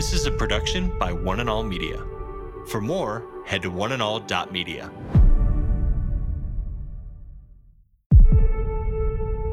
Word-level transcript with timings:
This 0.00 0.14
is 0.14 0.24
a 0.24 0.30
production 0.30 0.98
by 0.98 1.12
One 1.12 1.40
and 1.40 1.50
All 1.50 1.62
Media. 1.62 2.02
For 2.68 2.80
more, 2.80 3.22
head 3.44 3.60
to 3.60 3.70
oneandall.media. 3.70 4.90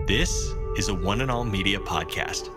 This 0.07 0.54
is 0.78 0.88
a 0.88 0.96
One 0.96 1.20
and 1.20 1.29
All 1.29 1.44
Media 1.44 1.79
podcast. 1.79 2.49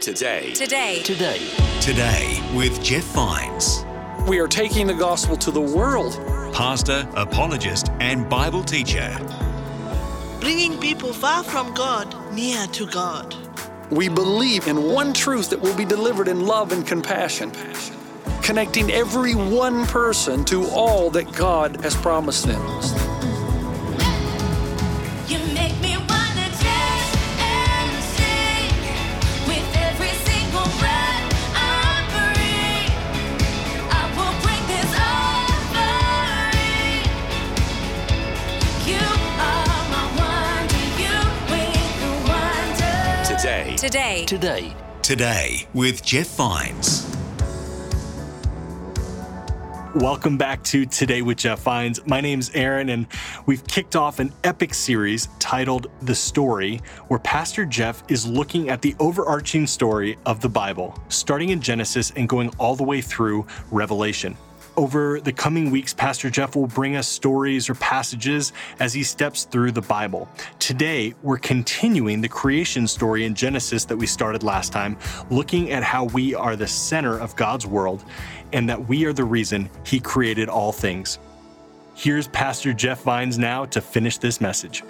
Today, 0.00 0.52
Today. 0.52 1.02
Today. 1.04 1.48
Today 1.80 2.42
with 2.52 2.82
Jeff 2.82 3.04
Vines, 3.14 3.84
We 4.28 4.40
are 4.40 4.48
taking 4.48 4.88
the 4.88 4.94
gospel 4.94 5.36
to 5.36 5.52
the 5.52 5.60
world. 5.60 6.14
pastor, 6.52 7.08
apologist, 7.14 7.90
and 8.00 8.28
Bible 8.28 8.64
teacher. 8.64 9.16
Bringing 10.40 10.78
people 10.78 11.12
far 11.12 11.42
from 11.42 11.72
God 11.74 12.14
near 12.32 12.66
to 12.68 12.86
God. 12.86 13.34
We 13.90 14.08
believe 14.08 14.66
in 14.66 14.92
one 14.92 15.12
truth 15.12 15.50
that 15.50 15.60
will 15.60 15.76
be 15.76 15.84
delivered 15.84 16.28
in 16.28 16.46
love 16.46 16.72
and 16.72 16.86
compassion, 16.86 17.52
connecting 18.42 18.90
every 18.90 19.34
one 19.34 19.86
person 19.86 20.44
to 20.46 20.66
all 20.68 21.10
that 21.10 21.32
God 21.32 21.80
has 21.82 21.94
promised 21.94 22.46
them. 22.46 23.05
Today, 43.86 44.24
Today. 44.24 44.60
Today, 44.60 44.74
Today 45.02 45.68
with 45.72 46.02
Jeff 46.04 46.26
Vines. 46.34 47.06
Welcome 49.94 50.36
back 50.36 50.64
to 50.64 50.86
Today 50.86 51.22
with 51.22 51.38
Jeff 51.38 51.60
Vines. 51.60 52.04
My 52.04 52.20
name's 52.20 52.50
Aaron, 52.50 52.88
and 52.88 53.06
we've 53.46 53.64
kicked 53.68 53.94
off 53.94 54.18
an 54.18 54.32
epic 54.42 54.74
series 54.74 55.28
titled 55.38 55.86
The 56.02 56.16
Story, 56.16 56.80
where 57.06 57.20
Pastor 57.20 57.64
Jeff 57.64 58.02
is 58.08 58.26
looking 58.26 58.70
at 58.70 58.82
the 58.82 58.96
overarching 58.98 59.68
story 59.68 60.18
of 60.26 60.40
the 60.40 60.48
Bible, 60.48 61.00
starting 61.08 61.50
in 61.50 61.60
Genesis 61.60 62.12
and 62.16 62.28
going 62.28 62.48
all 62.58 62.74
the 62.74 62.82
way 62.82 63.00
through 63.00 63.46
Revelation. 63.70 64.36
Over 64.76 65.20
the 65.20 65.32
coming 65.32 65.70
weeks, 65.70 65.94
Pastor 65.94 66.28
Jeff 66.28 66.54
will 66.54 66.66
bring 66.66 66.96
us 66.96 67.08
stories 67.08 67.70
or 67.70 67.74
passages 67.76 68.52
as 68.78 68.92
he 68.92 69.02
steps 69.02 69.44
through 69.44 69.72
the 69.72 69.80
Bible. 69.80 70.28
Today, 70.58 71.14
we're 71.22 71.38
continuing 71.38 72.20
the 72.20 72.28
creation 72.28 72.86
story 72.86 73.24
in 73.24 73.34
Genesis 73.34 73.86
that 73.86 73.96
we 73.96 74.06
started 74.06 74.42
last 74.42 74.72
time, 74.72 74.98
looking 75.30 75.70
at 75.72 75.82
how 75.82 76.04
we 76.04 76.34
are 76.34 76.56
the 76.56 76.66
center 76.66 77.18
of 77.18 77.34
God's 77.36 77.66
world 77.66 78.04
and 78.52 78.68
that 78.68 78.86
we 78.86 79.06
are 79.06 79.14
the 79.14 79.24
reason 79.24 79.70
he 79.86 79.98
created 79.98 80.50
all 80.50 80.72
things. 80.72 81.18
Here's 81.94 82.28
Pastor 82.28 82.74
Jeff 82.74 83.02
Vines 83.02 83.38
now 83.38 83.64
to 83.64 83.80
finish 83.80 84.18
this 84.18 84.42
message. 84.42 84.82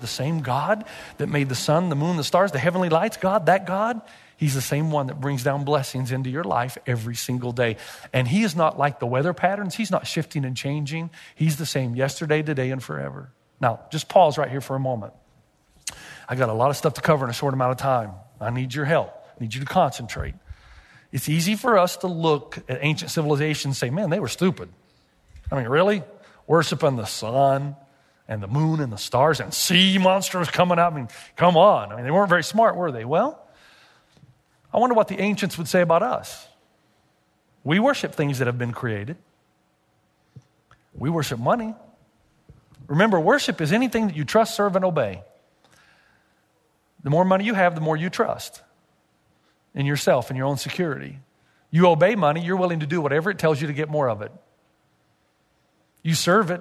the 0.00 0.08
same 0.08 0.40
God 0.40 0.84
that 1.16 1.30
made 1.30 1.48
the 1.48 1.54
sun, 1.54 1.88
the 1.88 1.96
moon, 1.96 2.18
the 2.18 2.24
stars, 2.24 2.52
the 2.52 2.58
heavenly 2.58 2.90
lights, 2.90 3.16
God, 3.16 3.46
that 3.46 3.64
God, 3.64 4.02
He's 4.36 4.54
the 4.54 4.60
same 4.60 4.90
one 4.90 5.06
that 5.06 5.20
brings 5.20 5.44
down 5.44 5.64
blessings 5.64 6.12
into 6.12 6.30
your 6.30 6.44
life 6.44 6.76
every 6.86 7.14
single 7.14 7.52
day. 7.52 7.76
And 8.12 8.26
He 8.26 8.42
is 8.42 8.56
not 8.56 8.78
like 8.78 9.00
the 9.00 9.06
weather 9.06 9.32
patterns, 9.32 9.74
He's 9.74 9.90
not 9.90 10.06
shifting 10.06 10.44
and 10.44 10.56
changing. 10.56 11.10
He's 11.34 11.56
the 11.56 11.66
same 11.66 11.94
yesterday, 11.94 12.42
today, 12.42 12.70
and 12.70 12.82
forever. 12.82 13.30
Now, 13.60 13.80
just 13.90 14.08
pause 14.08 14.36
right 14.36 14.50
here 14.50 14.60
for 14.60 14.76
a 14.76 14.80
moment. 14.80 15.12
I 16.28 16.34
got 16.34 16.48
a 16.48 16.54
lot 16.54 16.70
of 16.70 16.76
stuff 16.76 16.94
to 16.94 17.00
cover 17.00 17.24
in 17.24 17.30
a 17.30 17.34
short 17.34 17.54
amount 17.54 17.72
of 17.72 17.76
time. 17.76 18.12
I 18.40 18.50
need 18.50 18.74
your 18.74 18.84
help, 18.84 19.10
I 19.10 19.42
need 19.42 19.54
you 19.54 19.60
to 19.60 19.66
concentrate. 19.66 20.34
It's 21.12 21.28
easy 21.28 21.54
for 21.54 21.78
us 21.78 21.98
to 21.98 22.08
look 22.08 22.58
at 22.68 22.80
ancient 22.82 23.10
civilizations 23.12 23.66
and 23.66 23.76
say, 23.76 23.90
man, 23.90 24.10
they 24.10 24.18
were 24.18 24.28
stupid. 24.28 24.68
I 25.50 25.56
mean, 25.56 25.68
really? 25.68 26.02
Worshiping 26.48 26.96
the 26.96 27.04
sun 27.04 27.76
and 28.26 28.42
the 28.42 28.48
moon 28.48 28.80
and 28.80 28.92
the 28.92 28.98
stars 28.98 29.38
and 29.38 29.54
sea 29.54 29.98
monsters 29.98 30.48
coming 30.48 30.78
out. 30.78 30.92
I 30.92 30.96
mean, 30.96 31.08
come 31.36 31.56
on. 31.56 31.92
I 31.92 31.96
mean, 31.96 32.04
they 32.04 32.10
weren't 32.10 32.28
very 32.28 32.42
smart, 32.42 32.74
were 32.74 32.90
they? 32.90 33.04
Well, 33.04 33.43
I 34.74 34.78
wonder 34.78 34.94
what 34.94 35.06
the 35.06 35.20
ancients 35.20 35.56
would 35.56 35.68
say 35.68 35.82
about 35.82 36.02
us. 36.02 36.48
We 37.62 37.78
worship 37.78 38.14
things 38.14 38.40
that 38.40 38.46
have 38.48 38.58
been 38.58 38.72
created, 38.72 39.16
we 40.92 41.08
worship 41.08 41.38
money. 41.38 41.74
Remember, 42.86 43.18
worship 43.18 43.62
is 43.62 43.72
anything 43.72 44.08
that 44.08 44.16
you 44.16 44.26
trust, 44.26 44.54
serve, 44.54 44.76
and 44.76 44.84
obey. 44.84 45.22
The 47.02 47.08
more 47.08 47.24
money 47.24 47.44
you 47.44 47.54
have, 47.54 47.74
the 47.74 47.80
more 47.80 47.96
you 47.96 48.10
trust 48.10 48.60
in 49.74 49.86
yourself 49.86 50.28
and 50.28 50.36
your 50.36 50.46
own 50.46 50.58
security. 50.58 51.18
You 51.70 51.86
obey 51.86 52.14
money, 52.14 52.44
you're 52.44 52.58
willing 52.58 52.80
to 52.80 52.86
do 52.86 53.00
whatever 53.00 53.30
it 53.30 53.38
tells 53.38 53.58
you 53.58 53.68
to 53.68 53.72
get 53.72 53.88
more 53.88 54.10
of 54.10 54.20
it. 54.20 54.32
You 56.02 56.14
serve 56.14 56.50
it. 56.50 56.60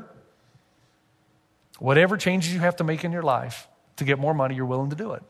Whatever 1.80 2.16
changes 2.16 2.53
you 2.53 2.62
have 2.62 2.78
to 2.78 2.85
make 2.85 3.03
in 3.03 3.12
your 3.12 3.22
life 3.22 3.68
to 3.97 4.06
get 4.06 4.18
more 4.18 4.34
money, 4.34 4.56
you're 4.56 4.66
willing 4.66 4.91
to 4.91 4.95
do 4.95 5.12
it. 5.12 5.24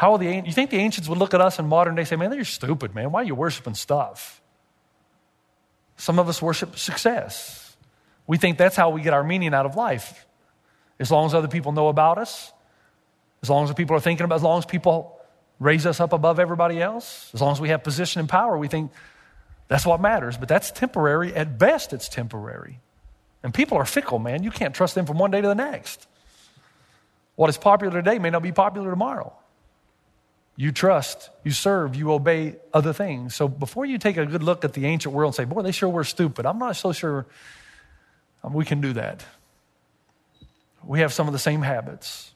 How 0.00 0.12
will 0.12 0.16
the 0.16 0.42
you 0.46 0.52
think 0.52 0.70
the 0.70 0.78
ancients 0.78 1.10
would 1.10 1.18
look 1.18 1.34
at 1.34 1.42
us 1.42 1.58
in 1.58 1.66
modern 1.66 1.94
day 1.94 2.00
and 2.00 2.08
say, 2.08 2.16
"Man, 2.16 2.32
you're 2.32 2.42
stupid, 2.46 2.94
man. 2.94 3.12
Why 3.12 3.20
are 3.20 3.24
you 3.24 3.34
worshiping 3.34 3.74
stuff?" 3.74 4.40
Some 5.98 6.18
of 6.18 6.26
us 6.26 6.40
worship 6.40 6.78
success. 6.78 7.76
We 8.26 8.38
think 8.38 8.56
that's 8.56 8.76
how 8.76 8.88
we 8.88 9.02
get 9.02 9.12
our 9.12 9.22
meaning 9.22 9.52
out 9.52 9.66
of 9.66 9.76
life. 9.76 10.26
As 10.98 11.10
long 11.10 11.26
as 11.26 11.34
other 11.34 11.48
people 11.48 11.72
know 11.72 11.88
about 11.88 12.16
us, 12.16 12.50
as 13.42 13.50
long 13.50 13.68
as 13.68 13.74
people 13.74 13.94
are 13.94 14.00
thinking 14.00 14.24
about, 14.24 14.36
as 14.36 14.42
long 14.42 14.56
as 14.56 14.64
people 14.64 15.20
raise 15.58 15.84
us 15.84 16.00
up 16.00 16.14
above 16.14 16.38
everybody 16.40 16.80
else, 16.80 17.30
as 17.34 17.42
long 17.42 17.52
as 17.52 17.60
we 17.60 17.68
have 17.68 17.84
position 17.84 18.20
and 18.20 18.28
power, 18.28 18.56
we 18.56 18.68
think 18.68 18.90
that's 19.68 19.84
what 19.84 20.00
matters. 20.00 20.38
But 20.38 20.48
that's 20.48 20.70
temporary. 20.70 21.36
At 21.36 21.58
best, 21.58 21.92
it's 21.92 22.08
temporary. 22.08 22.80
And 23.42 23.52
people 23.52 23.76
are 23.76 23.84
fickle, 23.84 24.18
man. 24.18 24.44
You 24.44 24.50
can't 24.50 24.74
trust 24.74 24.94
them 24.94 25.04
from 25.04 25.18
one 25.18 25.30
day 25.30 25.42
to 25.42 25.48
the 25.48 25.54
next. 25.54 26.06
What 27.36 27.50
is 27.50 27.58
popular 27.58 27.92
today 27.92 28.18
may 28.18 28.30
not 28.30 28.42
be 28.42 28.52
popular 28.52 28.88
tomorrow. 28.88 29.34
You 30.60 30.72
trust, 30.72 31.30
you 31.42 31.52
serve, 31.52 31.96
you 31.96 32.12
obey 32.12 32.56
other 32.74 32.92
things. 32.92 33.34
So 33.34 33.48
before 33.48 33.86
you 33.86 33.96
take 33.96 34.18
a 34.18 34.26
good 34.26 34.42
look 34.42 34.62
at 34.62 34.74
the 34.74 34.84
ancient 34.84 35.14
world 35.14 35.30
and 35.30 35.36
say, 35.36 35.44
boy, 35.46 35.62
they 35.62 35.72
sure 35.72 35.88
were 35.88 36.04
stupid, 36.04 36.44
I'm 36.44 36.58
not 36.58 36.76
so 36.76 36.92
sure 36.92 37.24
um, 38.44 38.52
we 38.52 38.66
can 38.66 38.82
do 38.82 38.92
that. 38.92 39.24
We 40.84 41.00
have 41.00 41.14
some 41.14 41.26
of 41.26 41.32
the 41.32 41.38
same 41.38 41.62
habits. 41.62 42.32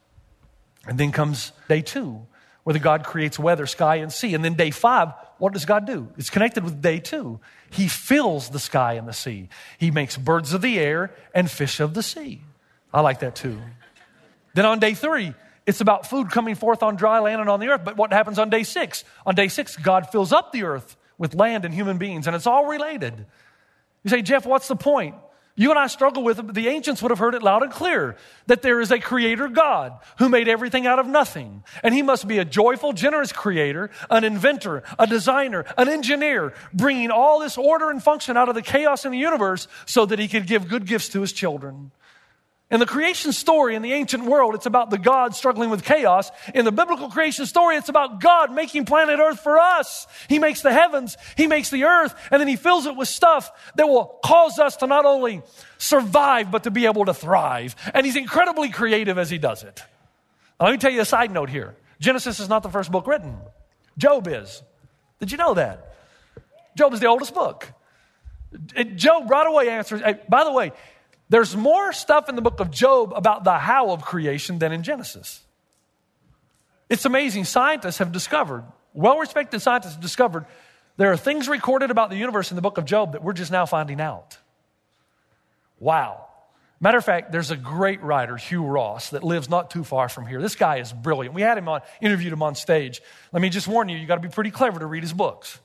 And 0.87 0.97
then 0.97 1.13
comes 1.13 1.53
day 1.69 1.83
two, 1.83 2.23
where 2.63 2.73
the 2.73 2.79
God 2.79 3.05
creates 3.05 3.39
weather, 3.39 3.67
sky, 3.67 3.97
and 3.97 4.11
sea. 4.11 4.33
And 4.33 4.43
then 4.43 4.55
day 4.55 4.71
five, 4.71 5.13
what 5.37 5.53
does 5.53 5.67
God 5.67 5.85
do? 5.85 6.09
It's 6.17 6.31
connected 6.31 6.65
with 6.65 6.81
day 6.81 7.01
two. 7.01 7.41
He 7.69 7.89
fills 7.89 8.49
the 8.49 8.59
sky 8.59 8.95
and 8.95 9.07
the 9.07 9.13
sea. 9.13 9.51
He 9.77 9.91
makes 9.91 10.17
birds 10.17 10.55
of 10.55 10.63
the 10.63 10.79
air 10.79 11.13
and 11.35 11.51
fish 11.51 11.79
of 11.79 11.93
the 11.93 12.03
sea. 12.03 12.41
I 12.91 13.03
like 13.03 13.21
that 13.21 13.37
too. 13.37 13.61
Then 14.55 14.65
on 14.65 14.79
day 14.79 14.95
three, 14.95 15.35
it's 15.67 15.81
about 15.81 16.09
food 16.09 16.31
coming 16.31 16.55
forth 16.55 16.83
on 16.83 16.97
dry 16.97 17.21
land 17.21 17.41
and 17.41 17.49
on 17.49 17.61
the 17.61 17.69
earth. 17.69 17.83
But 17.85 17.97
what 17.97 18.13
happens 18.13 18.39
on 18.39 18.51
day 18.51 18.63
six? 18.63 19.05
On 19.25 19.35
day 19.35 19.49
six, 19.49 19.77
God 19.77 20.11
fills 20.11 20.33
up 20.33 20.53
the 20.53 20.65
earth 20.65 20.97
with 21.17 21.35
land 21.35 21.65
and 21.65 21.73
human 21.73 21.99
beings, 21.99 22.27
and 22.27 22.37
it's 22.37 22.47
all 22.47 22.67
related. 22.67 23.27
You 24.03 24.11
say, 24.11 24.23
Jeff, 24.23 24.45
what's 24.45 24.69
the 24.69 24.77
point? 24.77 25.15
You 25.57 25.71
and 25.71 25.79
I 25.79 25.87
struggle 25.87 26.25
with 26.25 26.41
it, 26.41 26.43
but 26.43 26.55
the 26.57 26.67
ancients 26.67 27.01
would 27.01 27.13
have 27.13 27.21
heard 27.21 27.37
it 27.37 27.43
loud 27.43 27.63
and 27.63 27.71
clear 27.71 28.17
that 28.49 28.61
there 28.63 28.81
is 28.81 28.91
a 28.91 28.99
creator 28.99 29.47
God 29.47 29.97
who 30.19 30.29
made 30.29 30.49
everything 30.49 30.85
out 30.85 30.99
of 30.99 31.07
nothing. 31.07 31.63
And 31.85 31.95
he 31.95 32.03
must 32.03 32.27
be 32.27 32.39
a 32.39 32.45
joyful, 32.45 32.93
generous 32.93 33.33
creator, 33.33 33.91
an 34.11 34.25
inventor, 34.25 34.83
a 34.99 35.07
designer, 35.07 35.65
an 35.79 35.89
engineer, 35.89 36.55
bringing 36.73 37.13
all 37.13 37.39
this 37.39 37.57
order 37.57 37.89
and 37.91 38.03
function 38.03 38.37
out 38.37 38.49
of 38.49 38.57
the 38.57 38.63
chaos 38.63 39.05
in 39.05 39.13
the 39.13 39.19
universe 39.19 39.69
so 39.87 40.05
that 40.05 40.19
he 40.19 40.27
could 40.27 40.49
give 40.49 40.67
good 40.67 40.87
gifts 40.87 41.11
to 41.11 41.21
his 41.21 41.33
children. 41.33 41.93
In 42.71 42.81
the 42.81 42.87
creation 42.87 43.33
story 43.33 43.75
in 43.75 43.83
the 43.83 43.93
ancient 43.93 44.25
world, 44.25 44.55
it's 44.55 44.67
about 44.67 44.89
the 44.89 44.99
God 44.99 45.35
struggling 45.35 45.69
with 45.69 45.85
chaos. 45.85 46.31
In 46.55 46.65
the 46.65 46.73
biblical 46.73 47.11
creation 47.11 47.45
story, 47.45 47.77
it's 47.77 47.91
about 47.91 48.21
God 48.21 48.53
making 48.53 48.87
planet 48.87 49.21
Earth 49.21 49.41
for 49.41 49.59
us. 49.59 50.07
He 50.29 50.39
makes 50.39 50.63
the 50.63 50.73
heavens, 50.73 51.17
He 51.37 51.47
makes 51.47 51.69
the 51.71 51.85
earth, 51.85 52.15
and 52.31 52.41
then 52.41 52.49
He 52.49 52.57
fills 52.57 52.87
it 52.87 52.97
with 52.97 53.09
stuff 53.09 53.53
that 53.77 53.87
will 53.87 54.19
cause 54.25 54.59
us 54.59 54.77
to 54.77 54.87
not 54.87 55.05
only 55.05 55.43
survive, 55.77 56.51
but 56.51 56.65
to 56.65 56.71
be 56.71 56.87
able 56.87 57.05
to 57.05 57.15
thrive. 57.15 57.77
And 57.93 58.07
He's 58.07 58.17
incredibly 58.17 58.71
creative 58.71 59.19
as 59.19 59.29
He 59.29 59.39
does 59.39 59.63
it. 59.63 59.83
Now, 60.59 60.67
let 60.67 60.73
me 60.73 60.79
tell 60.79 60.91
you 60.91 61.03
a 61.03 61.05
side 61.05 61.31
note 61.31 61.51
here 61.51 61.77
Genesis 62.01 62.41
is 62.41 62.49
not 62.49 62.63
the 62.63 62.71
first 62.71 62.91
book 62.91 63.07
written, 63.07 63.37
Job 63.99 64.27
is. 64.27 64.63
Did 65.21 65.31
you 65.31 65.39
know 65.39 65.55
that? 65.55 65.95
Job 66.77 66.93
is 66.95 67.01
the 67.01 67.07
oldest 67.07 67.35
book. 67.35 67.69
Job 68.97 69.31
right 69.31 69.47
away 69.47 69.69
answers, 69.69 70.01
by 70.29 70.45
the 70.45 70.53
way, 70.53 70.73
there's 71.29 71.57
more 71.57 71.93
stuff 71.93 72.29
in 72.29 72.37
the 72.37 72.43
book 72.43 72.61
of 72.61 72.71
Job 72.71 73.13
about 73.15 73.45
the 73.45 73.59
how 73.59 73.91
of 73.91 74.03
creation 74.03 74.59
than 74.59 74.73
in 74.73 74.83
Genesis. 74.83 75.43
It's 76.89 77.05
amazing. 77.05 77.45
Scientists 77.45 77.99
have 77.99 78.13
discovered, 78.13 78.65
well 78.93 79.19
respected 79.19 79.61
scientists 79.61 79.95
have 79.95 80.03
discovered, 80.03 80.47
there 80.97 81.11
are 81.11 81.17
things 81.17 81.49
recorded 81.49 81.91
about 81.91 82.11
the 82.11 82.17
universe 82.17 82.51
in 82.51 82.57
the 82.57 82.63
book 82.63 82.79
of 82.79 82.85
Job 82.85 83.13
that 83.13 83.23
we're 83.23 83.33
just 83.33 83.51
now 83.51 83.67
finding 83.67 84.01
out. 84.01 84.39
Wow. 85.81 86.27
Matter 86.81 86.99
of 86.99 87.05
fact, 87.05 87.33
there's 87.33 87.51
a 87.51 87.57
great 87.57 88.03
writer, 88.03 88.37
Hugh 88.37 88.65
Ross, 88.65 89.11
that 89.11 89.25
lives 89.25 89.49
not 89.49 89.71
too 89.71 89.85
far 89.85 90.09
from 90.09 90.27
here. 90.27 90.41
This 90.43 90.55
guy 90.55 90.77
is 90.77 90.93
brilliant. 90.93 91.35
We 91.35 91.43
had 91.43 91.57
him 91.57 91.69
on, 91.69 91.81
interviewed 92.01 92.33
him 92.33 92.43
on 92.43 92.55
stage. 92.55 93.01
Let 93.33 93.41
me 93.41 93.49
just 93.49 93.67
warn 93.67 93.89
you, 93.89 93.97
you 93.97 94.07
got 94.07 94.17
to 94.17 94.21
be 94.21 94.29
pretty 94.29 94.51
clever 94.51 94.79
to 94.81 94.87
read 94.87 95.03
his 95.03 95.13
books. 95.13 95.59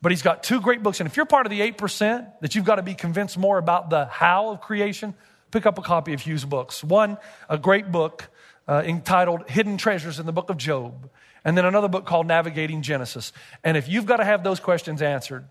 But 0.00 0.12
he's 0.12 0.22
got 0.22 0.42
two 0.42 0.60
great 0.60 0.82
books. 0.82 1.00
And 1.00 1.08
if 1.08 1.16
you're 1.16 1.26
part 1.26 1.46
of 1.46 1.50
the 1.50 1.60
8% 1.60 2.40
that 2.40 2.54
you've 2.54 2.64
got 2.64 2.76
to 2.76 2.82
be 2.82 2.94
convinced 2.94 3.36
more 3.36 3.58
about 3.58 3.90
the 3.90 4.06
how 4.06 4.50
of 4.50 4.60
creation, 4.60 5.14
pick 5.50 5.66
up 5.66 5.78
a 5.78 5.82
copy 5.82 6.12
of 6.12 6.20
Hugh's 6.20 6.44
books. 6.44 6.84
One, 6.84 7.18
a 7.48 7.58
great 7.58 7.90
book 7.90 8.30
uh, 8.68 8.82
entitled 8.84 9.48
Hidden 9.48 9.78
Treasures 9.78 10.20
in 10.20 10.26
the 10.26 10.32
Book 10.32 10.50
of 10.50 10.56
Job. 10.56 11.10
And 11.44 11.56
then 11.56 11.64
another 11.64 11.88
book 11.88 12.04
called 12.04 12.26
Navigating 12.26 12.82
Genesis. 12.82 13.32
And 13.64 13.76
if 13.76 13.88
you've 13.88 14.06
got 14.06 14.18
to 14.18 14.24
have 14.24 14.44
those 14.44 14.60
questions 14.60 15.02
answered, 15.02 15.46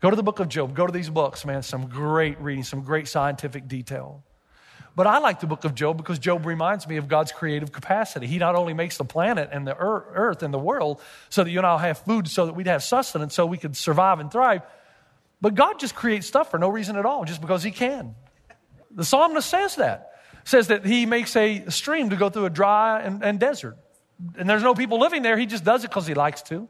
go 0.00 0.10
to 0.10 0.16
the 0.16 0.22
book 0.22 0.40
of 0.40 0.48
Job, 0.48 0.74
go 0.74 0.86
to 0.86 0.92
these 0.92 1.10
books, 1.10 1.44
man. 1.44 1.62
Some 1.62 1.88
great 1.88 2.40
reading, 2.40 2.64
some 2.64 2.82
great 2.82 3.06
scientific 3.06 3.68
detail. 3.68 4.24
But 4.94 5.06
I 5.06 5.18
like 5.18 5.40
the 5.40 5.46
book 5.46 5.64
of 5.64 5.74
Job 5.74 5.96
because 5.96 6.18
Job 6.18 6.44
reminds 6.44 6.86
me 6.86 6.98
of 6.98 7.08
God's 7.08 7.32
creative 7.32 7.72
capacity. 7.72 8.26
He 8.26 8.38
not 8.38 8.54
only 8.54 8.74
makes 8.74 8.98
the 8.98 9.04
planet 9.04 9.48
and 9.50 9.66
the 9.66 9.74
earth 9.74 10.42
and 10.42 10.52
the 10.52 10.58
world 10.58 11.00
so 11.30 11.44
that 11.44 11.50
you 11.50 11.58
and 11.58 11.66
I'll 11.66 11.78
have 11.78 11.98
food, 11.98 12.28
so 12.28 12.44
that 12.46 12.54
we'd 12.54 12.66
have 12.66 12.82
sustenance, 12.82 13.34
so 13.34 13.46
we 13.46 13.56
could 13.56 13.76
survive 13.76 14.20
and 14.20 14.30
thrive, 14.30 14.62
but 15.40 15.54
God 15.54 15.80
just 15.80 15.94
creates 15.94 16.26
stuff 16.26 16.50
for 16.50 16.58
no 16.58 16.68
reason 16.68 16.96
at 16.96 17.06
all, 17.06 17.24
just 17.24 17.40
because 17.40 17.62
He 17.62 17.70
can. 17.70 18.14
The 18.90 19.04
psalmist 19.04 19.48
says 19.48 19.76
that. 19.76 20.10
Says 20.44 20.68
that 20.68 20.84
He 20.84 21.06
makes 21.06 21.34
a 21.36 21.64
stream 21.68 22.10
to 22.10 22.16
go 22.16 22.28
through 22.28 22.46
a 22.46 22.50
dry 22.50 23.00
and, 23.00 23.22
and 23.24 23.40
desert. 23.40 23.76
And 24.36 24.48
there's 24.48 24.62
no 24.62 24.74
people 24.74 25.00
living 25.00 25.22
there. 25.22 25.36
He 25.36 25.46
just 25.46 25.64
does 25.64 25.84
it 25.84 25.88
because 25.88 26.06
He 26.06 26.14
likes 26.14 26.42
to. 26.42 26.68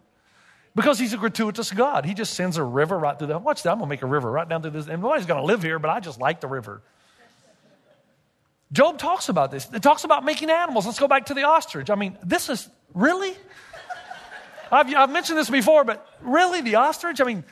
Because 0.75 0.99
He's 0.99 1.13
a 1.13 1.19
gratuitous 1.19 1.71
God. 1.71 2.07
He 2.07 2.15
just 2.15 2.35
sends 2.35 2.57
a 2.57 2.63
river 2.65 2.99
right 2.99 3.19
through 3.19 3.29
the. 3.29 3.39
Watch 3.39 3.63
that. 3.65 3.73
I'm 3.73 3.79
going 3.79 3.89
to 3.89 3.91
make 3.91 4.03
a 4.03 4.07
river 4.07 4.31
right 4.31 4.49
down 4.49 4.63
through 4.63 4.71
this. 4.71 4.87
And 4.87 5.03
nobody's 5.03 5.27
going 5.27 5.41
to 5.41 5.47
live 5.47 5.63
here, 5.63 5.79
but 5.79 5.91
I 5.91 6.01
just 6.01 6.21
like 6.21 6.41
the 6.41 6.49
river. 6.49 6.83
Job 8.73 8.99
talks 8.99 9.29
about 9.29 9.51
this. 9.51 9.69
It 9.73 9.83
talks 9.83 10.05
about 10.05 10.25
making 10.25 10.51
animals. 10.51 10.87
Let's 10.87 10.99
go 10.99 11.09
back 11.09 11.27
to 11.27 11.35
the 11.35 11.43
ostrich. 11.43 11.91
I 11.91 11.95
mean, 11.95 12.17
this 12.25 12.49
is 12.49 12.69
really? 12.95 13.35
I've, 14.71 14.93
I've 14.95 15.11
mentioned 15.11 15.39
this 15.39 15.51
before, 15.51 15.85
but 15.85 16.07
really, 16.23 16.63
the 16.63 16.77
ostrich? 16.77 17.21
I 17.21 17.25
mean, 17.25 17.45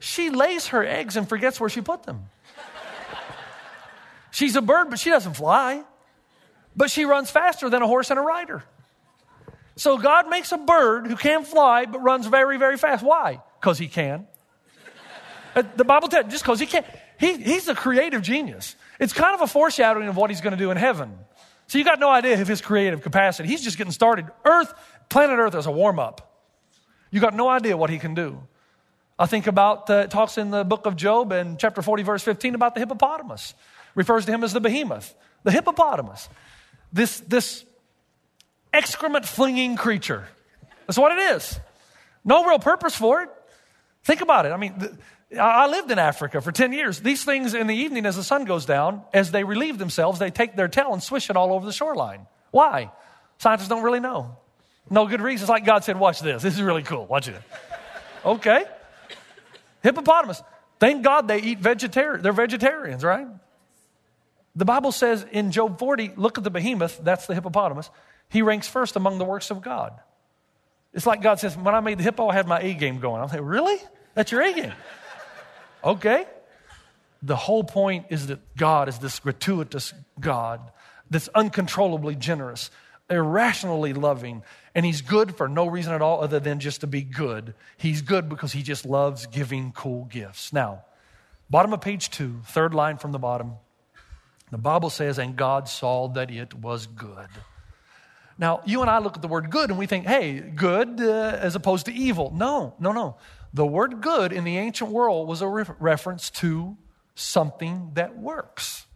she 0.00 0.30
lays 0.30 0.68
her 0.68 0.84
eggs 0.84 1.16
and 1.16 1.28
forgets 1.28 1.60
where 1.60 1.68
she 1.68 1.82
put 1.82 2.04
them. 2.04 2.24
She's 4.30 4.56
a 4.56 4.62
bird, 4.62 4.88
but 4.88 4.98
she 4.98 5.10
doesn't 5.10 5.34
fly. 5.34 5.82
But 6.74 6.90
she 6.90 7.04
runs 7.04 7.30
faster 7.30 7.68
than 7.68 7.82
a 7.82 7.86
horse 7.86 8.08
and 8.08 8.18
a 8.18 8.22
rider. 8.22 8.64
So 9.76 9.98
God 9.98 10.30
makes 10.30 10.52
a 10.52 10.58
bird 10.58 11.06
who 11.06 11.16
can't 11.16 11.46
fly 11.46 11.84
but 11.84 11.98
runs 11.98 12.26
very, 12.26 12.56
very 12.56 12.78
fast. 12.78 13.04
Why? 13.04 13.42
Because 13.60 13.78
he 13.78 13.88
can. 13.88 14.26
Uh, 15.54 15.62
The 15.76 15.84
Bible 15.84 16.08
tells 16.08 16.30
just 16.30 16.44
because 16.44 16.60
he 16.60 16.66
can. 16.66 16.84
He, 17.20 17.36
he's 17.36 17.68
a 17.68 17.74
creative 17.74 18.22
genius. 18.22 18.74
It's 19.02 19.12
kind 19.12 19.34
of 19.34 19.40
a 19.40 19.48
foreshadowing 19.48 20.06
of 20.06 20.16
what 20.16 20.30
he's 20.30 20.40
going 20.40 20.52
to 20.52 20.56
do 20.56 20.70
in 20.70 20.76
heaven. 20.76 21.18
So 21.66 21.76
you 21.76 21.82
got 21.82 21.98
no 21.98 22.08
idea 22.08 22.40
of 22.40 22.46
his 22.46 22.60
creative 22.60 23.02
capacity. 23.02 23.48
He's 23.48 23.60
just 23.60 23.76
getting 23.76 23.92
started. 23.92 24.26
Earth, 24.44 24.72
planet 25.08 25.40
Earth 25.40 25.56
is 25.56 25.66
a 25.66 25.72
warm 25.72 25.98
up. 25.98 26.46
You 27.10 27.18
got 27.18 27.34
no 27.34 27.48
idea 27.48 27.76
what 27.76 27.90
he 27.90 27.98
can 27.98 28.14
do. 28.14 28.40
I 29.18 29.26
think 29.26 29.48
about, 29.48 29.90
uh, 29.90 30.06
talks 30.06 30.38
in 30.38 30.52
the 30.52 30.62
book 30.62 30.86
of 30.86 30.94
Job 30.94 31.32
in 31.32 31.56
chapter 31.56 31.82
40, 31.82 32.04
verse 32.04 32.22
15 32.22 32.54
about 32.54 32.74
the 32.74 32.80
hippopotamus. 32.80 33.54
Refers 33.96 34.24
to 34.26 34.32
him 34.32 34.44
as 34.44 34.52
the 34.52 34.60
behemoth, 34.60 35.16
the 35.42 35.50
hippopotamus. 35.50 36.28
This, 36.92 37.18
this 37.20 37.64
excrement 38.72 39.26
flinging 39.26 39.74
creature. 39.74 40.28
That's 40.86 40.96
what 40.96 41.10
it 41.10 41.34
is. 41.34 41.58
No 42.24 42.44
real 42.44 42.60
purpose 42.60 42.94
for 42.94 43.22
it. 43.22 43.30
Think 44.04 44.20
about 44.20 44.46
it. 44.46 44.52
I 44.52 44.56
mean, 44.56 44.96
I 45.40 45.66
lived 45.66 45.90
in 45.90 45.98
Africa 45.98 46.40
for 46.40 46.52
10 46.52 46.72
years. 46.72 47.00
These 47.00 47.24
things 47.24 47.54
in 47.54 47.66
the 47.66 47.74
evening, 47.74 48.06
as 48.06 48.16
the 48.16 48.24
sun 48.24 48.44
goes 48.44 48.66
down, 48.66 49.02
as 49.12 49.30
they 49.30 49.44
relieve 49.44 49.78
themselves, 49.78 50.18
they 50.18 50.30
take 50.30 50.56
their 50.56 50.68
tail 50.68 50.92
and 50.92 51.02
swish 51.02 51.30
it 51.30 51.36
all 51.36 51.52
over 51.52 51.64
the 51.64 51.72
shoreline. 51.72 52.26
Why? 52.50 52.90
Scientists 53.38 53.68
don't 53.68 53.82
really 53.82 54.00
know. 54.00 54.36
No 54.90 55.06
good 55.06 55.20
reason. 55.20 55.44
It's 55.44 55.50
like 55.50 55.64
God 55.64 55.84
said, 55.84 55.98
Watch 55.98 56.20
this. 56.20 56.42
This 56.42 56.54
is 56.54 56.62
really 56.62 56.82
cool. 56.82 57.06
Watch 57.06 57.28
it. 57.28 57.36
Okay. 58.24 58.64
Hippopotamus. 59.82 60.42
Thank 60.78 61.02
God 61.02 61.28
they 61.28 61.40
eat 61.40 61.58
vegetarian. 61.60 62.22
They're 62.22 62.32
vegetarians, 62.32 63.04
right? 63.04 63.26
The 64.54 64.64
Bible 64.64 64.92
says 64.92 65.24
in 65.30 65.50
Job 65.50 65.78
40, 65.78 66.12
look 66.16 66.38
at 66.38 66.44
the 66.44 66.50
behemoth, 66.50 67.00
that's 67.02 67.26
the 67.26 67.34
hippopotamus. 67.34 67.88
He 68.28 68.42
ranks 68.42 68.68
first 68.68 68.96
among 68.96 69.18
the 69.18 69.24
works 69.24 69.50
of 69.50 69.62
God. 69.62 69.98
It's 70.92 71.06
like 71.06 71.22
God 71.22 71.40
says, 71.40 71.56
when 71.56 71.74
I 71.74 71.80
made 71.80 71.98
the 71.98 72.02
hippo, 72.02 72.28
I 72.28 72.34
had 72.34 72.46
my 72.46 72.60
A 72.60 72.74
game 72.74 73.00
going. 73.00 73.22
I'm 73.22 73.28
like, 73.28 73.40
really? 73.42 73.78
That's 74.14 74.30
your 74.30 74.42
A 74.42 74.52
game? 74.52 74.72
Okay. 75.84 76.26
The 77.22 77.36
whole 77.36 77.64
point 77.64 78.06
is 78.10 78.26
that 78.26 78.56
God 78.56 78.88
is 78.88 78.98
this 78.98 79.20
gratuitous 79.20 79.94
God 80.18 80.60
that's 81.08 81.28
uncontrollably 81.28 82.16
generous, 82.16 82.70
irrationally 83.08 83.92
loving, 83.92 84.42
and 84.74 84.84
He's 84.84 85.02
good 85.02 85.36
for 85.36 85.48
no 85.48 85.66
reason 85.66 85.92
at 85.92 86.02
all 86.02 86.22
other 86.22 86.40
than 86.40 86.58
just 86.58 86.80
to 86.80 86.86
be 86.86 87.02
good. 87.02 87.54
He's 87.76 88.02
good 88.02 88.28
because 88.28 88.52
He 88.52 88.62
just 88.62 88.84
loves 88.84 89.26
giving 89.26 89.72
cool 89.72 90.06
gifts. 90.06 90.52
Now, 90.52 90.84
bottom 91.48 91.72
of 91.72 91.80
page 91.80 92.10
two, 92.10 92.40
third 92.46 92.74
line 92.74 92.96
from 92.96 93.12
the 93.12 93.18
bottom. 93.18 93.54
The 94.50 94.58
Bible 94.58 94.90
says, 94.90 95.18
and 95.18 95.34
God 95.36 95.68
saw 95.68 96.08
that 96.08 96.30
it 96.30 96.54
was 96.54 96.86
good. 96.86 97.28
Now, 98.36 98.60
you 98.64 98.80
and 98.80 98.90
I 98.90 98.98
look 98.98 99.16
at 99.16 99.22
the 99.22 99.28
word 99.28 99.50
good 99.50 99.70
and 99.70 99.78
we 99.78 99.86
think, 99.86 100.06
hey, 100.06 100.40
good 100.40 101.00
uh, 101.00 101.38
as 101.40 101.54
opposed 101.54 101.86
to 101.86 101.92
evil. 101.92 102.32
No, 102.34 102.74
no, 102.80 102.92
no. 102.92 103.16
The 103.54 103.66
word 103.66 104.00
good 104.00 104.32
in 104.32 104.44
the 104.44 104.58
ancient 104.58 104.90
world 104.90 105.28
was 105.28 105.42
a 105.42 105.48
re- 105.48 105.64
reference 105.78 106.30
to 106.30 106.76
something 107.14 107.90
that 107.94 108.18
works, 108.18 108.86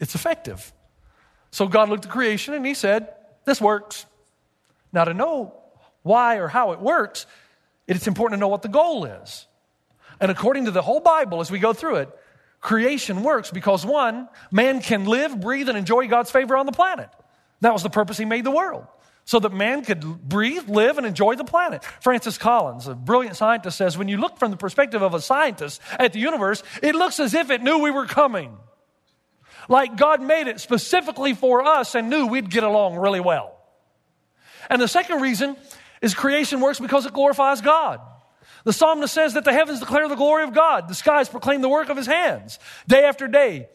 it's 0.00 0.14
effective. 0.14 0.72
So 1.50 1.68
God 1.68 1.90
looked 1.90 2.06
at 2.06 2.10
creation 2.10 2.54
and 2.54 2.64
he 2.64 2.72
said, 2.72 3.12
this 3.44 3.60
works. 3.60 4.06
Now, 4.92 5.04
to 5.04 5.12
know 5.12 5.54
why 6.02 6.36
or 6.36 6.48
how 6.48 6.72
it 6.72 6.80
works, 6.80 7.26
it's 7.86 8.06
important 8.06 8.38
to 8.38 8.40
know 8.40 8.48
what 8.48 8.62
the 8.62 8.68
goal 8.68 9.04
is. 9.04 9.46
And 10.18 10.30
according 10.30 10.64
to 10.64 10.70
the 10.70 10.82
whole 10.82 11.00
Bible, 11.00 11.40
as 11.40 11.50
we 11.50 11.58
go 11.58 11.72
through 11.72 11.96
it, 11.96 12.08
creation 12.60 13.22
works 13.22 13.50
because 13.50 13.84
one, 13.84 14.28
man 14.50 14.80
can 14.80 15.04
live, 15.04 15.40
breathe, 15.40 15.68
and 15.68 15.76
enjoy 15.76 16.08
God's 16.08 16.30
favor 16.30 16.56
on 16.56 16.64
the 16.64 16.72
planet. 16.72 17.10
That 17.60 17.72
was 17.72 17.82
the 17.82 17.90
purpose 17.90 18.16
he 18.16 18.24
made 18.24 18.44
the 18.44 18.50
world. 18.50 18.86
So 19.24 19.38
that 19.38 19.52
man 19.52 19.84
could 19.84 20.28
breathe, 20.28 20.68
live, 20.68 20.98
and 20.98 21.06
enjoy 21.06 21.36
the 21.36 21.44
planet. 21.44 21.84
Francis 22.00 22.38
Collins, 22.38 22.88
a 22.88 22.94
brilliant 22.94 23.36
scientist, 23.36 23.78
says 23.78 23.96
when 23.96 24.08
you 24.08 24.16
look 24.16 24.38
from 24.38 24.50
the 24.50 24.56
perspective 24.56 25.00
of 25.00 25.14
a 25.14 25.20
scientist 25.20 25.80
at 25.98 26.12
the 26.12 26.18
universe, 26.18 26.62
it 26.82 26.94
looks 26.94 27.20
as 27.20 27.32
if 27.32 27.50
it 27.50 27.62
knew 27.62 27.78
we 27.78 27.90
were 27.90 28.06
coming. 28.06 28.56
Like 29.68 29.96
God 29.96 30.20
made 30.20 30.48
it 30.48 30.60
specifically 30.60 31.34
for 31.34 31.62
us 31.62 31.94
and 31.94 32.10
knew 32.10 32.26
we'd 32.26 32.50
get 32.50 32.64
along 32.64 32.96
really 32.96 33.20
well. 33.20 33.58
And 34.68 34.82
the 34.82 34.88
second 34.88 35.20
reason 35.20 35.56
is 36.00 36.14
creation 36.14 36.60
works 36.60 36.80
because 36.80 37.06
it 37.06 37.12
glorifies 37.12 37.60
God. 37.60 38.00
The 38.64 38.72
psalmist 38.72 39.12
says 39.12 39.34
that 39.34 39.44
the 39.44 39.52
heavens 39.52 39.80
declare 39.80 40.08
the 40.08 40.14
glory 40.14 40.44
of 40.44 40.54
God, 40.54 40.88
the 40.88 40.94
skies 40.94 41.28
proclaim 41.28 41.62
the 41.62 41.68
work 41.68 41.88
of 41.88 41.96
his 41.96 42.06
hands. 42.06 42.58
Day 42.86 43.04
after 43.04 43.26
day, 43.26 43.68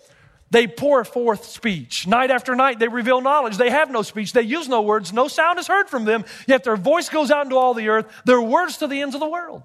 they 0.49 0.67
pour 0.67 1.03
forth 1.03 1.45
speech. 1.45 2.07
Night 2.07 2.31
after 2.31 2.55
night, 2.55 2.79
they 2.79 2.87
reveal 2.87 3.21
knowledge. 3.21 3.57
They 3.57 3.69
have 3.69 3.91
no 3.91 4.01
speech. 4.01 4.33
They 4.33 4.43
use 4.43 4.69
no 4.69 4.81
words. 4.81 5.11
No 5.11 5.27
sound 5.27 5.59
is 5.59 5.67
heard 5.67 5.89
from 5.89 6.05
them, 6.05 6.23
yet 6.47 6.63
their 6.63 6.77
voice 6.77 7.09
goes 7.09 7.31
out 7.31 7.45
into 7.45 7.57
all 7.57 7.73
the 7.73 7.89
earth, 7.89 8.05
their 8.25 8.41
words 8.41 8.77
to 8.77 8.87
the 8.87 9.01
ends 9.01 9.13
of 9.13 9.19
the 9.19 9.27
world. 9.29 9.63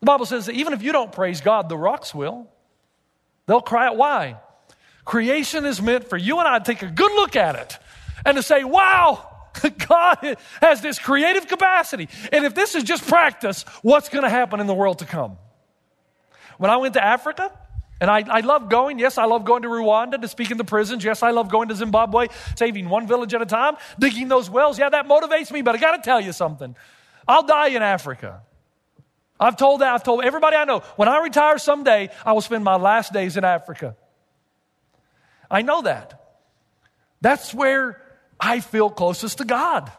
The 0.00 0.06
Bible 0.06 0.26
says 0.26 0.46
that 0.46 0.54
even 0.54 0.72
if 0.72 0.82
you 0.82 0.92
don't 0.92 1.12
praise 1.12 1.40
God, 1.40 1.68
the 1.68 1.76
rocks 1.76 2.14
will. 2.14 2.48
They'll 3.46 3.60
cry 3.60 3.88
out, 3.88 3.96
Why? 3.96 4.36
Creation 5.04 5.66
is 5.66 5.82
meant 5.82 6.08
for 6.08 6.16
you 6.16 6.38
and 6.38 6.46
I 6.46 6.58
to 6.58 6.64
take 6.64 6.82
a 6.82 6.90
good 6.90 7.12
look 7.12 7.34
at 7.34 7.56
it 7.56 7.78
and 8.24 8.36
to 8.36 8.42
say, 8.42 8.62
Wow, 8.62 9.28
God 9.88 10.36
has 10.60 10.80
this 10.80 10.98
creative 10.98 11.48
capacity. 11.48 12.08
And 12.32 12.44
if 12.44 12.54
this 12.54 12.76
is 12.76 12.84
just 12.84 13.06
practice, 13.06 13.64
what's 13.82 14.08
going 14.08 14.24
to 14.24 14.30
happen 14.30 14.60
in 14.60 14.66
the 14.68 14.74
world 14.74 15.00
to 15.00 15.04
come? 15.04 15.36
When 16.58 16.70
I 16.70 16.76
went 16.76 16.94
to 16.94 17.04
Africa, 17.04 17.50
and 18.00 18.10
I, 18.10 18.24
I 18.28 18.40
love 18.40 18.68
going. 18.68 18.98
Yes, 18.98 19.18
I 19.18 19.26
love 19.26 19.44
going 19.44 19.62
to 19.62 19.68
Rwanda 19.68 20.20
to 20.20 20.28
speak 20.28 20.50
in 20.50 20.56
the 20.56 20.64
prisons. 20.64 21.04
Yes, 21.04 21.22
I 21.22 21.30
love 21.30 21.50
going 21.50 21.68
to 21.68 21.74
Zimbabwe, 21.74 22.28
saving 22.56 22.88
one 22.88 23.06
village 23.06 23.34
at 23.34 23.42
a 23.42 23.46
time, 23.46 23.76
digging 23.98 24.28
those 24.28 24.48
wells. 24.48 24.78
Yeah, 24.78 24.88
that 24.88 25.06
motivates 25.06 25.52
me, 25.52 25.62
but 25.62 25.74
I 25.74 25.78
got 25.78 25.96
to 25.96 26.02
tell 26.02 26.20
you 26.20 26.32
something. 26.32 26.74
I'll 27.28 27.42
die 27.42 27.68
in 27.68 27.82
Africa. 27.82 28.40
I've 29.38 29.56
told 29.56 29.80
that, 29.80 29.94
I've 29.94 30.02
told 30.02 30.24
everybody 30.24 30.56
I 30.56 30.64
know, 30.64 30.80
when 30.96 31.08
I 31.08 31.22
retire 31.22 31.58
someday, 31.58 32.10
I 32.24 32.32
will 32.32 32.40
spend 32.42 32.64
my 32.64 32.76
last 32.76 33.12
days 33.12 33.36
in 33.36 33.44
Africa. 33.44 33.96
I 35.50 35.62
know 35.62 35.82
that. 35.82 36.38
That's 37.20 37.54
where 37.54 38.00
I 38.38 38.60
feel 38.60 38.90
closest 38.90 39.38
to 39.38 39.44
God. 39.44 39.90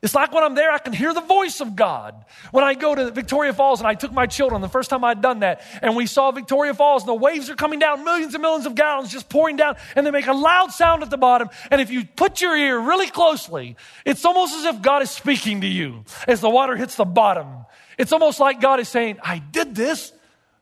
It's 0.00 0.14
like 0.14 0.32
when 0.32 0.44
I'm 0.44 0.54
there, 0.54 0.70
I 0.70 0.78
can 0.78 0.92
hear 0.92 1.12
the 1.12 1.20
voice 1.20 1.60
of 1.60 1.74
God. 1.74 2.24
When 2.52 2.62
I 2.62 2.74
go 2.74 2.94
to 2.94 3.10
Victoria 3.10 3.52
Falls, 3.52 3.80
and 3.80 3.88
I 3.88 3.94
took 3.94 4.12
my 4.12 4.26
children 4.26 4.60
the 4.60 4.68
first 4.68 4.90
time 4.90 5.02
I'd 5.02 5.20
done 5.20 5.40
that, 5.40 5.62
and 5.82 5.96
we 5.96 6.06
saw 6.06 6.30
Victoria 6.30 6.72
Falls, 6.72 7.02
and 7.02 7.08
the 7.08 7.14
waves 7.14 7.50
are 7.50 7.56
coming 7.56 7.78
down, 7.78 8.04
millions 8.04 8.34
and 8.34 8.42
millions 8.42 8.66
of 8.66 8.74
gallons 8.76 9.10
just 9.10 9.28
pouring 9.28 9.56
down, 9.56 9.76
and 9.96 10.06
they 10.06 10.10
make 10.12 10.28
a 10.28 10.32
loud 10.32 10.70
sound 10.70 11.02
at 11.02 11.10
the 11.10 11.16
bottom. 11.16 11.48
And 11.70 11.80
if 11.80 11.90
you 11.90 12.04
put 12.04 12.40
your 12.40 12.56
ear 12.56 12.78
really 12.78 13.08
closely, 13.08 13.76
it's 14.04 14.24
almost 14.24 14.54
as 14.54 14.64
if 14.64 14.82
God 14.82 15.02
is 15.02 15.10
speaking 15.10 15.62
to 15.62 15.66
you 15.66 16.04
as 16.28 16.40
the 16.40 16.50
water 16.50 16.76
hits 16.76 16.94
the 16.94 17.04
bottom. 17.04 17.66
It's 17.98 18.12
almost 18.12 18.38
like 18.38 18.60
God 18.60 18.78
is 18.78 18.88
saying, 18.88 19.18
I 19.22 19.38
did 19.38 19.74
this 19.74 20.12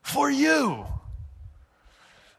for 0.01 0.31
you. 0.31 0.85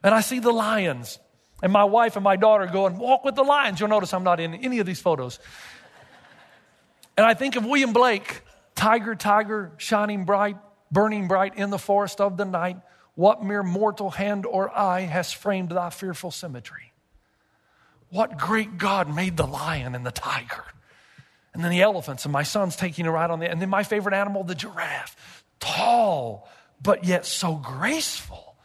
and 0.03 0.13
I 0.13 0.21
see 0.21 0.39
the 0.39 0.51
lions. 0.51 1.19
And 1.61 1.73
my 1.73 1.83
wife 1.83 2.15
and 2.15 2.23
my 2.23 2.37
daughter 2.37 2.67
go 2.67 2.85
and 2.85 2.97
walk 2.97 3.25
with 3.25 3.35
the 3.35 3.43
lions. 3.43 3.79
You'll 3.79 3.89
notice 3.89 4.13
I'm 4.13 4.23
not 4.23 4.39
in 4.39 4.55
any 4.55 4.79
of 4.79 4.85
these 4.85 5.01
photos. 5.01 5.39
And 7.19 7.25
I 7.25 7.33
think 7.33 7.57
of 7.57 7.65
William 7.65 7.91
Blake, 7.91 8.43
tiger, 8.75 9.13
tiger, 9.13 9.73
shining 9.75 10.23
bright, 10.23 10.55
burning 10.89 11.27
bright 11.27 11.57
in 11.57 11.69
the 11.69 11.77
forest 11.77 12.21
of 12.21 12.37
the 12.37 12.45
night. 12.45 12.77
What 13.15 13.43
mere 13.43 13.61
mortal 13.61 14.09
hand 14.09 14.45
or 14.45 14.71
eye 14.73 15.01
has 15.01 15.33
framed 15.33 15.71
thy 15.71 15.89
fearful 15.89 16.31
symmetry? 16.31 16.93
What 18.07 18.37
great 18.37 18.77
God 18.77 19.13
made 19.13 19.35
the 19.35 19.45
lion 19.45 19.95
and 19.95 20.05
the 20.05 20.11
tiger? 20.11 20.63
And 21.53 21.61
then 21.61 21.71
the 21.71 21.81
elephants, 21.81 22.23
and 22.23 22.31
my 22.31 22.43
son's 22.43 22.77
taking 22.77 23.05
a 23.05 23.11
ride 23.11 23.31
on 23.31 23.39
the, 23.39 23.51
and 23.51 23.61
then 23.61 23.69
my 23.69 23.83
favorite 23.83 24.15
animal, 24.15 24.45
the 24.45 24.55
giraffe. 24.55 25.43
Tall, 25.59 26.47
but 26.81 27.03
yet 27.03 27.25
so 27.25 27.55
graceful. 27.55 28.55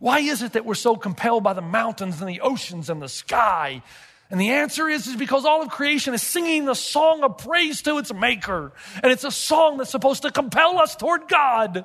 Why 0.00 0.18
is 0.18 0.42
it 0.42 0.54
that 0.54 0.64
we're 0.64 0.74
so 0.74 0.96
compelled 0.96 1.44
by 1.44 1.52
the 1.52 1.62
mountains 1.62 2.20
and 2.20 2.28
the 2.28 2.40
oceans 2.40 2.90
and 2.90 3.00
the 3.00 3.08
sky? 3.08 3.82
And 4.30 4.40
the 4.40 4.50
answer 4.50 4.88
is, 4.88 5.06
is 5.06 5.16
because 5.16 5.44
all 5.44 5.62
of 5.62 5.68
creation 5.68 6.14
is 6.14 6.22
singing 6.22 6.64
the 6.64 6.74
song 6.74 7.22
of 7.22 7.38
praise 7.38 7.82
to 7.82 7.98
its 7.98 8.12
maker. 8.12 8.72
And 9.02 9.12
it's 9.12 9.24
a 9.24 9.30
song 9.30 9.76
that's 9.76 9.90
supposed 9.90 10.22
to 10.22 10.30
compel 10.30 10.78
us 10.78 10.96
toward 10.96 11.28
God. 11.28 11.84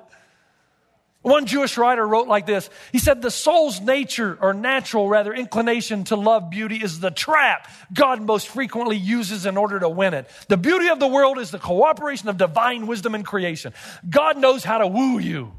One 1.22 1.46
Jewish 1.46 1.78
writer 1.78 2.08
wrote 2.08 2.30
like 2.30 2.46
this. 2.46 2.70
He 2.94 2.98
said, 2.98 3.22
the 3.22 3.30
soul's 3.30 3.82
nature 3.82 4.38
or 4.42 4.54
natural 4.54 5.10
rather 5.10 5.34
inclination 5.34 6.06
to 6.06 6.16
love 6.16 6.50
beauty 6.50 6.78
is 6.78 7.02
the 7.02 7.12
trap 7.12 7.70
God 7.94 8.22
most 8.22 8.48
frequently 8.48 8.96
uses 8.96 9.46
in 9.46 9.58
order 9.58 9.82
to 9.82 9.90
win 9.90 10.14
it. 10.14 10.30
The 10.48 10.56
beauty 10.56 10.88
of 10.88 11.00
the 11.00 11.08
world 11.08 11.38
is 11.38 11.52
the 11.52 11.60
cooperation 11.60 12.30
of 12.30 12.38
divine 12.38 12.88
wisdom 12.88 13.16
and 13.16 13.26
creation. 13.26 13.74
God 14.10 14.38
knows 14.38 14.64
how 14.64 14.78
to 14.78 14.88
woo 14.88 15.20
you. 15.20 15.52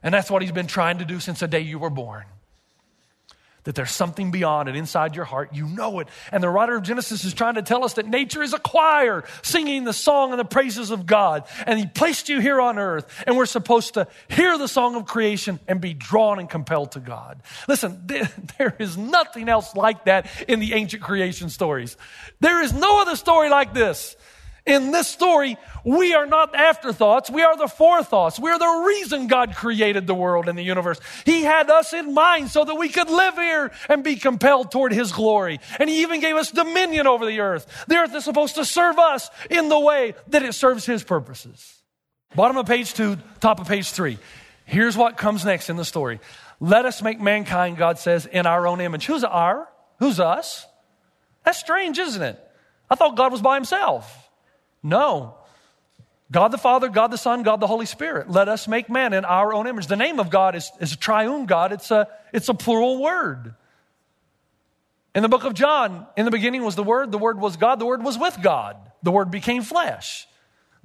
And 0.00 0.14
that's 0.14 0.30
what 0.30 0.42
he's 0.42 0.52
been 0.52 0.68
trying 0.68 0.98
to 0.98 1.04
do 1.04 1.18
since 1.18 1.40
the 1.40 1.48
day 1.48 1.60
you 1.60 1.80
were 1.80 1.90
born. 1.90 2.24
That 3.66 3.74
there's 3.74 3.90
something 3.90 4.30
beyond 4.30 4.68
it 4.68 4.76
inside 4.76 5.14
your 5.14 5.24
heart. 5.24 5.52
You 5.52 5.66
know 5.66 5.98
it. 6.00 6.08
And 6.32 6.42
the 6.42 6.48
writer 6.48 6.76
of 6.76 6.82
Genesis 6.82 7.24
is 7.24 7.34
trying 7.34 7.56
to 7.56 7.62
tell 7.62 7.84
us 7.84 7.94
that 7.94 8.06
nature 8.06 8.42
is 8.42 8.54
a 8.54 8.58
choir 8.58 9.24
singing 9.42 9.84
the 9.84 9.92
song 9.92 10.30
and 10.30 10.40
the 10.40 10.44
praises 10.44 10.90
of 10.90 11.04
God. 11.04 11.44
And 11.66 11.78
he 11.78 11.86
placed 11.86 12.28
you 12.28 12.40
here 12.40 12.60
on 12.60 12.78
earth. 12.78 13.24
And 13.26 13.36
we're 13.36 13.44
supposed 13.44 13.94
to 13.94 14.06
hear 14.28 14.56
the 14.56 14.68
song 14.68 14.94
of 14.94 15.04
creation 15.04 15.60
and 15.66 15.80
be 15.80 15.94
drawn 15.94 16.38
and 16.38 16.48
compelled 16.48 16.92
to 16.92 17.00
God. 17.00 17.42
Listen, 17.68 18.06
there 18.58 18.74
is 18.78 18.96
nothing 18.96 19.48
else 19.48 19.74
like 19.74 20.04
that 20.04 20.28
in 20.48 20.60
the 20.60 20.72
ancient 20.74 21.02
creation 21.02 21.50
stories. 21.50 21.96
There 22.40 22.62
is 22.62 22.72
no 22.72 23.02
other 23.02 23.16
story 23.16 23.50
like 23.50 23.74
this. 23.74 24.16
In 24.66 24.90
this 24.90 25.06
story, 25.06 25.56
we 25.84 26.14
are 26.14 26.26
not 26.26 26.56
afterthoughts. 26.56 27.30
We 27.30 27.42
are 27.42 27.56
the 27.56 27.68
forethoughts. 27.68 28.40
We 28.40 28.50
are 28.50 28.58
the 28.58 28.84
reason 28.84 29.28
God 29.28 29.54
created 29.54 30.08
the 30.08 30.14
world 30.14 30.48
and 30.48 30.58
the 30.58 30.64
universe. 30.64 31.00
He 31.24 31.44
had 31.44 31.70
us 31.70 31.92
in 31.92 32.12
mind 32.12 32.50
so 32.50 32.64
that 32.64 32.74
we 32.74 32.88
could 32.88 33.08
live 33.08 33.34
here 33.34 33.70
and 33.88 34.02
be 34.02 34.16
compelled 34.16 34.72
toward 34.72 34.92
His 34.92 35.12
glory. 35.12 35.60
And 35.78 35.88
He 35.88 36.02
even 36.02 36.20
gave 36.20 36.34
us 36.34 36.50
dominion 36.50 37.06
over 37.06 37.24
the 37.24 37.38
earth. 37.38 37.84
The 37.86 37.94
earth 37.94 38.14
is 38.16 38.24
supposed 38.24 38.56
to 38.56 38.64
serve 38.64 38.98
us 38.98 39.30
in 39.48 39.68
the 39.68 39.78
way 39.78 40.14
that 40.28 40.42
it 40.42 40.54
serves 40.54 40.84
His 40.84 41.04
purposes. 41.04 41.80
Bottom 42.34 42.56
of 42.56 42.66
page 42.66 42.92
two, 42.92 43.18
top 43.38 43.60
of 43.60 43.68
page 43.68 43.92
three. 43.92 44.18
Here's 44.64 44.96
what 44.96 45.16
comes 45.16 45.44
next 45.44 45.70
in 45.70 45.76
the 45.76 45.84
story. 45.84 46.18
Let 46.58 46.86
us 46.86 47.02
make 47.02 47.20
mankind, 47.20 47.76
God 47.76 48.00
says, 48.00 48.26
in 48.26 48.46
our 48.46 48.66
own 48.66 48.80
image. 48.80 49.06
Who's 49.06 49.22
our? 49.22 49.68
Who's 50.00 50.18
us? 50.18 50.66
That's 51.44 51.58
strange, 51.58 52.00
isn't 52.00 52.20
it? 52.20 52.42
I 52.90 52.96
thought 52.96 53.16
God 53.16 53.30
was 53.30 53.40
by 53.40 53.54
Himself. 53.54 54.25
No. 54.82 55.34
God 56.30 56.48
the 56.48 56.58
Father, 56.58 56.88
God 56.88 57.08
the 57.12 57.18
Son, 57.18 57.42
God 57.42 57.60
the 57.60 57.66
Holy 57.66 57.86
Spirit. 57.86 58.30
Let 58.30 58.48
us 58.48 58.66
make 58.66 58.90
man 58.90 59.12
in 59.12 59.24
our 59.24 59.52
own 59.52 59.66
image. 59.66 59.86
The 59.86 59.96
name 59.96 60.18
of 60.18 60.30
God 60.30 60.56
is, 60.56 60.70
is 60.80 60.92
a 60.92 60.96
triune 60.96 61.46
God, 61.46 61.72
it's 61.72 61.90
a, 61.90 62.08
it's 62.32 62.48
a 62.48 62.54
plural 62.54 63.00
word. 63.00 63.54
In 65.14 65.22
the 65.22 65.28
book 65.28 65.44
of 65.44 65.54
John, 65.54 66.06
in 66.16 66.26
the 66.26 66.30
beginning 66.30 66.62
was 66.62 66.74
the 66.74 66.82
Word, 66.82 67.10
the 67.10 67.16
Word 67.16 67.40
was 67.40 67.56
God, 67.56 67.78
the 67.78 67.86
Word 67.86 68.02
was 68.02 68.18
with 68.18 68.36
God, 68.42 68.76
the 69.02 69.10
Word 69.10 69.30
became 69.30 69.62
flesh. 69.62 70.28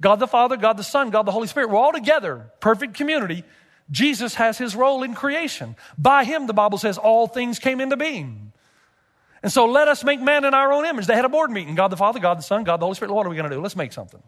God 0.00 0.20
the 0.20 0.26
Father, 0.26 0.56
God 0.56 0.78
the 0.78 0.84
Son, 0.84 1.10
God 1.10 1.26
the 1.26 1.32
Holy 1.32 1.46
Spirit, 1.46 1.68
we're 1.68 1.76
all 1.76 1.92
together, 1.92 2.50
perfect 2.58 2.94
community. 2.94 3.44
Jesus 3.90 4.34
has 4.36 4.56
his 4.56 4.74
role 4.74 5.02
in 5.02 5.14
creation. 5.14 5.76
By 5.98 6.24
him, 6.24 6.46
the 6.46 6.54
Bible 6.54 6.78
says, 6.78 6.96
all 6.96 7.26
things 7.26 7.58
came 7.58 7.80
into 7.80 7.96
being. 7.96 8.51
And 9.42 9.50
so 9.50 9.66
let 9.66 9.88
us 9.88 10.04
make 10.04 10.20
man 10.20 10.44
in 10.44 10.54
our 10.54 10.72
own 10.72 10.84
image. 10.86 11.06
They 11.06 11.16
had 11.16 11.24
a 11.24 11.28
board 11.28 11.50
meeting 11.50 11.74
God 11.74 11.88
the 11.88 11.96
Father, 11.96 12.20
God 12.20 12.38
the 12.38 12.42
Son, 12.42 12.64
God 12.64 12.78
the 12.78 12.86
Holy 12.86 12.94
Spirit. 12.94 13.12
What 13.12 13.26
are 13.26 13.30
we 13.30 13.36
going 13.36 13.50
to 13.50 13.56
do? 13.56 13.60
Let's 13.60 13.76
make 13.76 13.92
something. 13.92 14.22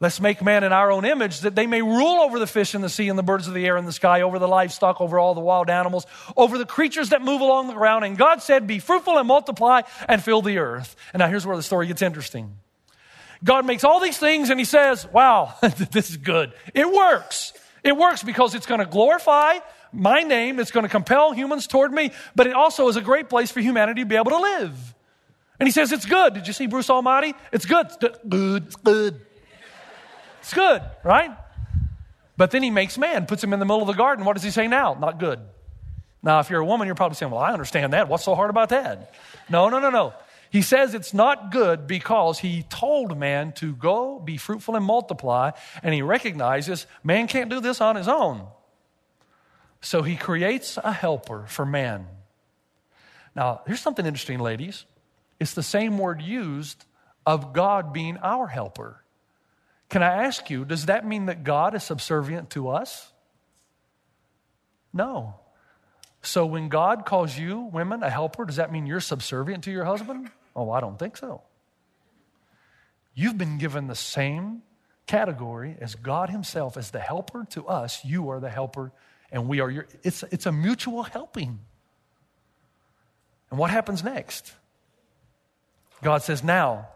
Let's 0.00 0.20
make 0.20 0.40
man 0.42 0.62
in 0.62 0.72
our 0.72 0.92
own 0.92 1.04
image 1.04 1.40
that 1.40 1.56
they 1.56 1.66
may 1.66 1.82
rule 1.82 2.20
over 2.20 2.38
the 2.38 2.46
fish 2.46 2.76
in 2.76 2.82
the 2.82 2.88
sea 2.88 3.08
and 3.08 3.18
the 3.18 3.22
birds 3.24 3.48
of 3.48 3.54
the 3.54 3.66
air 3.66 3.76
in 3.76 3.84
the 3.84 3.92
sky, 3.92 4.20
over 4.20 4.38
the 4.38 4.46
livestock, 4.46 5.00
over 5.00 5.18
all 5.18 5.34
the 5.34 5.40
wild 5.40 5.68
animals, 5.68 6.06
over 6.36 6.56
the 6.56 6.64
creatures 6.64 7.08
that 7.08 7.20
move 7.20 7.40
along 7.40 7.66
the 7.66 7.74
ground. 7.74 8.04
And 8.04 8.16
God 8.16 8.40
said, 8.40 8.68
Be 8.68 8.78
fruitful 8.78 9.18
and 9.18 9.26
multiply 9.26 9.82
and 10.08 10.22
fill 10.22 10.40
the 10.40 10.58
earth. 10.58 10.94
And 11.12 11.18
now 11.18 11.26
here's 11.26 11.44
where 11.44 11.56
the 11.56 11.64
story 11.64 11.88
gets 11.88 12.00
interesting. 12.00 12.58
God 13.42 13.66
makes 13.66 13.82
all 13.82 13.98
these 13.98 14.18
things 14.18 14.50
and 14.50 14.60
he 14.60 14.64
says, 14.64 15.04
Wow, 15.12 15.54
this 15.60 16.10
is 16.10 16.16
good. 16.16 16.52
It 16.74 16.88
works. 16.88 17.52
It 17.82 17.96
works 17.96 18.22
because 18.22 18.54
it's 18.54 18.66
going 18.66 18.80
to 18.80 18.86
glorify 18.86 19.58
my 19.92 20.22
name. 20.22 20.58
It's 20.58 20.70
going 20.70 20.84
to 20.84 20.90
compel 20.90 21.32
humans 21.32 21.66
toward 21.66 21.92
me, 21.92 22.12
but 22.34 22.46
it 22.46 22.54
also 22.54 22.88
is 22.88 22.96
a 22.96 23.00
great 23.00 23.28
place 23.28 23.50
for 23.50 23.60
humanity 23.60 24.02
to 24.02 24.06
be 24.06 24.16
able 24.16 24.30
to 24.30 24.38
live. 24.38 24.94
And 25.60 25.66
he 25.66 25.70
says, 25.72 25.92
It's 25.92 26.06
good. 26.06 26.34
Did 26.34 26.46
you 26.46 26.52
see 26.52 26.66
Bruce 26.66 26.90
Almighty? 26.90 27.34
It's 27.52 27.66
good. 27.66 27.86
It's 27.86 28.18
good. 28.28 28.66
It's 28.66 28.76
good. 28.76 29.20
It's 30.40 30.54
good, 30.54 30.82
right? 31.04 31.36
But 32.36 32.52
then 32.52 32.62
he 32.62 32.70
makes 32.70 32.96
man, 32.96 33.26
puts 33.26 33.42
him 33.42 33.52
in 33.52 33.58
the 33.58 33.64
middle 33.64 33.82
of 33.82 33.88
the 33.88 33.94
garden. 33.94 34.24
What 34.24 34.34
does 34.34 34.44
he 34.44 34.50
say 34.50 34.68
now? 34.68 34.94
Not 34.94 35.18
good. 35.18 35.40
Now, 36.22 36.40
if 36.40 36.50
you're 36.50 36.60
a 36.60 36.64
woman, 36.64 36.86
you're 36.86 36.94
probably 36.94 37.16
saying, 37.16 37.32
Well, 37.32 37.40
I 37.40 37.52
understand 37.52 37.92
that. 37.92 38.08
What's 38.08 38.24
so 38.24 38.34
hard 38.34 38.50
about 38.50 38.68
that? 38.68 39.14
No, 39.48 39.68
no, 39.68 39.78
no, 39.78 39.90
no. 39.90 40.14
He 40.50 40.62
says 40.62 40.94
it's 40.94 41.12
not 41.12 41.50
good 41.50 41.86
because 41.86 42.38
he 42.38 42.62
told 42.64 43.18
man 43.18 43.52
to 43.52 43.74
go, 43.74 44.18
be 44.18 44.36
fruitful, 44.36 44.76
and 44.76 44.84
multiply. 44.84 45.50
And 45.82 45.92
he 45.94 46.02
recognizes 46.02 46.86
man 47.04 47.26
can't 47.26 47.50
do 47.50 47.60
this 47.60 47.80
on 47.80 47.96
his 47.96 48.08
own. 48.08 48.46
So 49.80 50.02
he 50.02 50.16
creates 50.16 50.78
a 50.82 50.92
helper 50.92 51.44
for 51.46 51.64
man. 51.64 52.06
Now, 53.34 53.62
here's 53.66 53.80
something 53.80 54.06
interesting, 54.06 54.40
ladies. 54.40 54.84
It's 55.38 55.54
the 55.54 55.62
same 55.62 55.98
word 55.98 56.20
used 56.20 56.84
of 57.24 57.52
God 57.52 57.92
being 57.92 58.16
our 58.18 58.46
helper. 58.46 59.04
Can 59.88 60.02
I 60.02 60.24
ask 60.24 60.50
you, 60.50 60.64
does 60.64 60.86
that 60.86 61.06
mean 61.06 61.26
that 61.26 61.44
God 61.44 61.74
is 61.74 61.82
subservient 61.82 62.50
to 62.50 62.68
us? 62.68 63.12
No. 64.92 65.36
So 66.22 66.44
when 66.44 66.68
God 66.68 67.06
calls 67.06 67.38
you, 67.38 67.60
women, 67.60 68.02
a 68.02 68.10
helper, 68.10 68.44
does 68.44 68.56
that 68.56 68.72
mean 68.72 68.86
you're 68.86 69.00
subservient 69.00 69.64
to 69.64 69.70
your 69.70 69.84
husband? 69.84 70.30
Oh, 70.56 70.70
I 70.70 70.80
don't 70.80 70.98
think 70.98 71.16
so. 71.16 71.42
You've 73.14 73.38
been 73.38 73.58
given 73.58 73.86
the 73.86 73.94
same 73.94 74.62
category 75.06 75.76
as 75.80 75.94
God 75.94 76.30
Himself 76.30 76.76
as 76.76 76.90
the 76.90 77.00
helper 77.00 77.46
to 77.50 77.66
us. 77.66 78.04
You 78.04 78.30
are 78.30 78.40
the 78.40 78.50
helper, 78.50 78.92
and 79.30 79.48
we 79.48 79.60
are 79.60 79.70
your. 79.70 79.86
It's, 80.02 80.22
it's 80.30 80.46
a 80.46 80.52
mutual 80.52 81.02
helping. 81.02 81.58
And 83.50 83.58
what 83.58 83.70
happens 83.70 84.04
next? 84.04 84.52
God 86.02 86.22
says, 86.22 86.44
Now, 86.44 86.88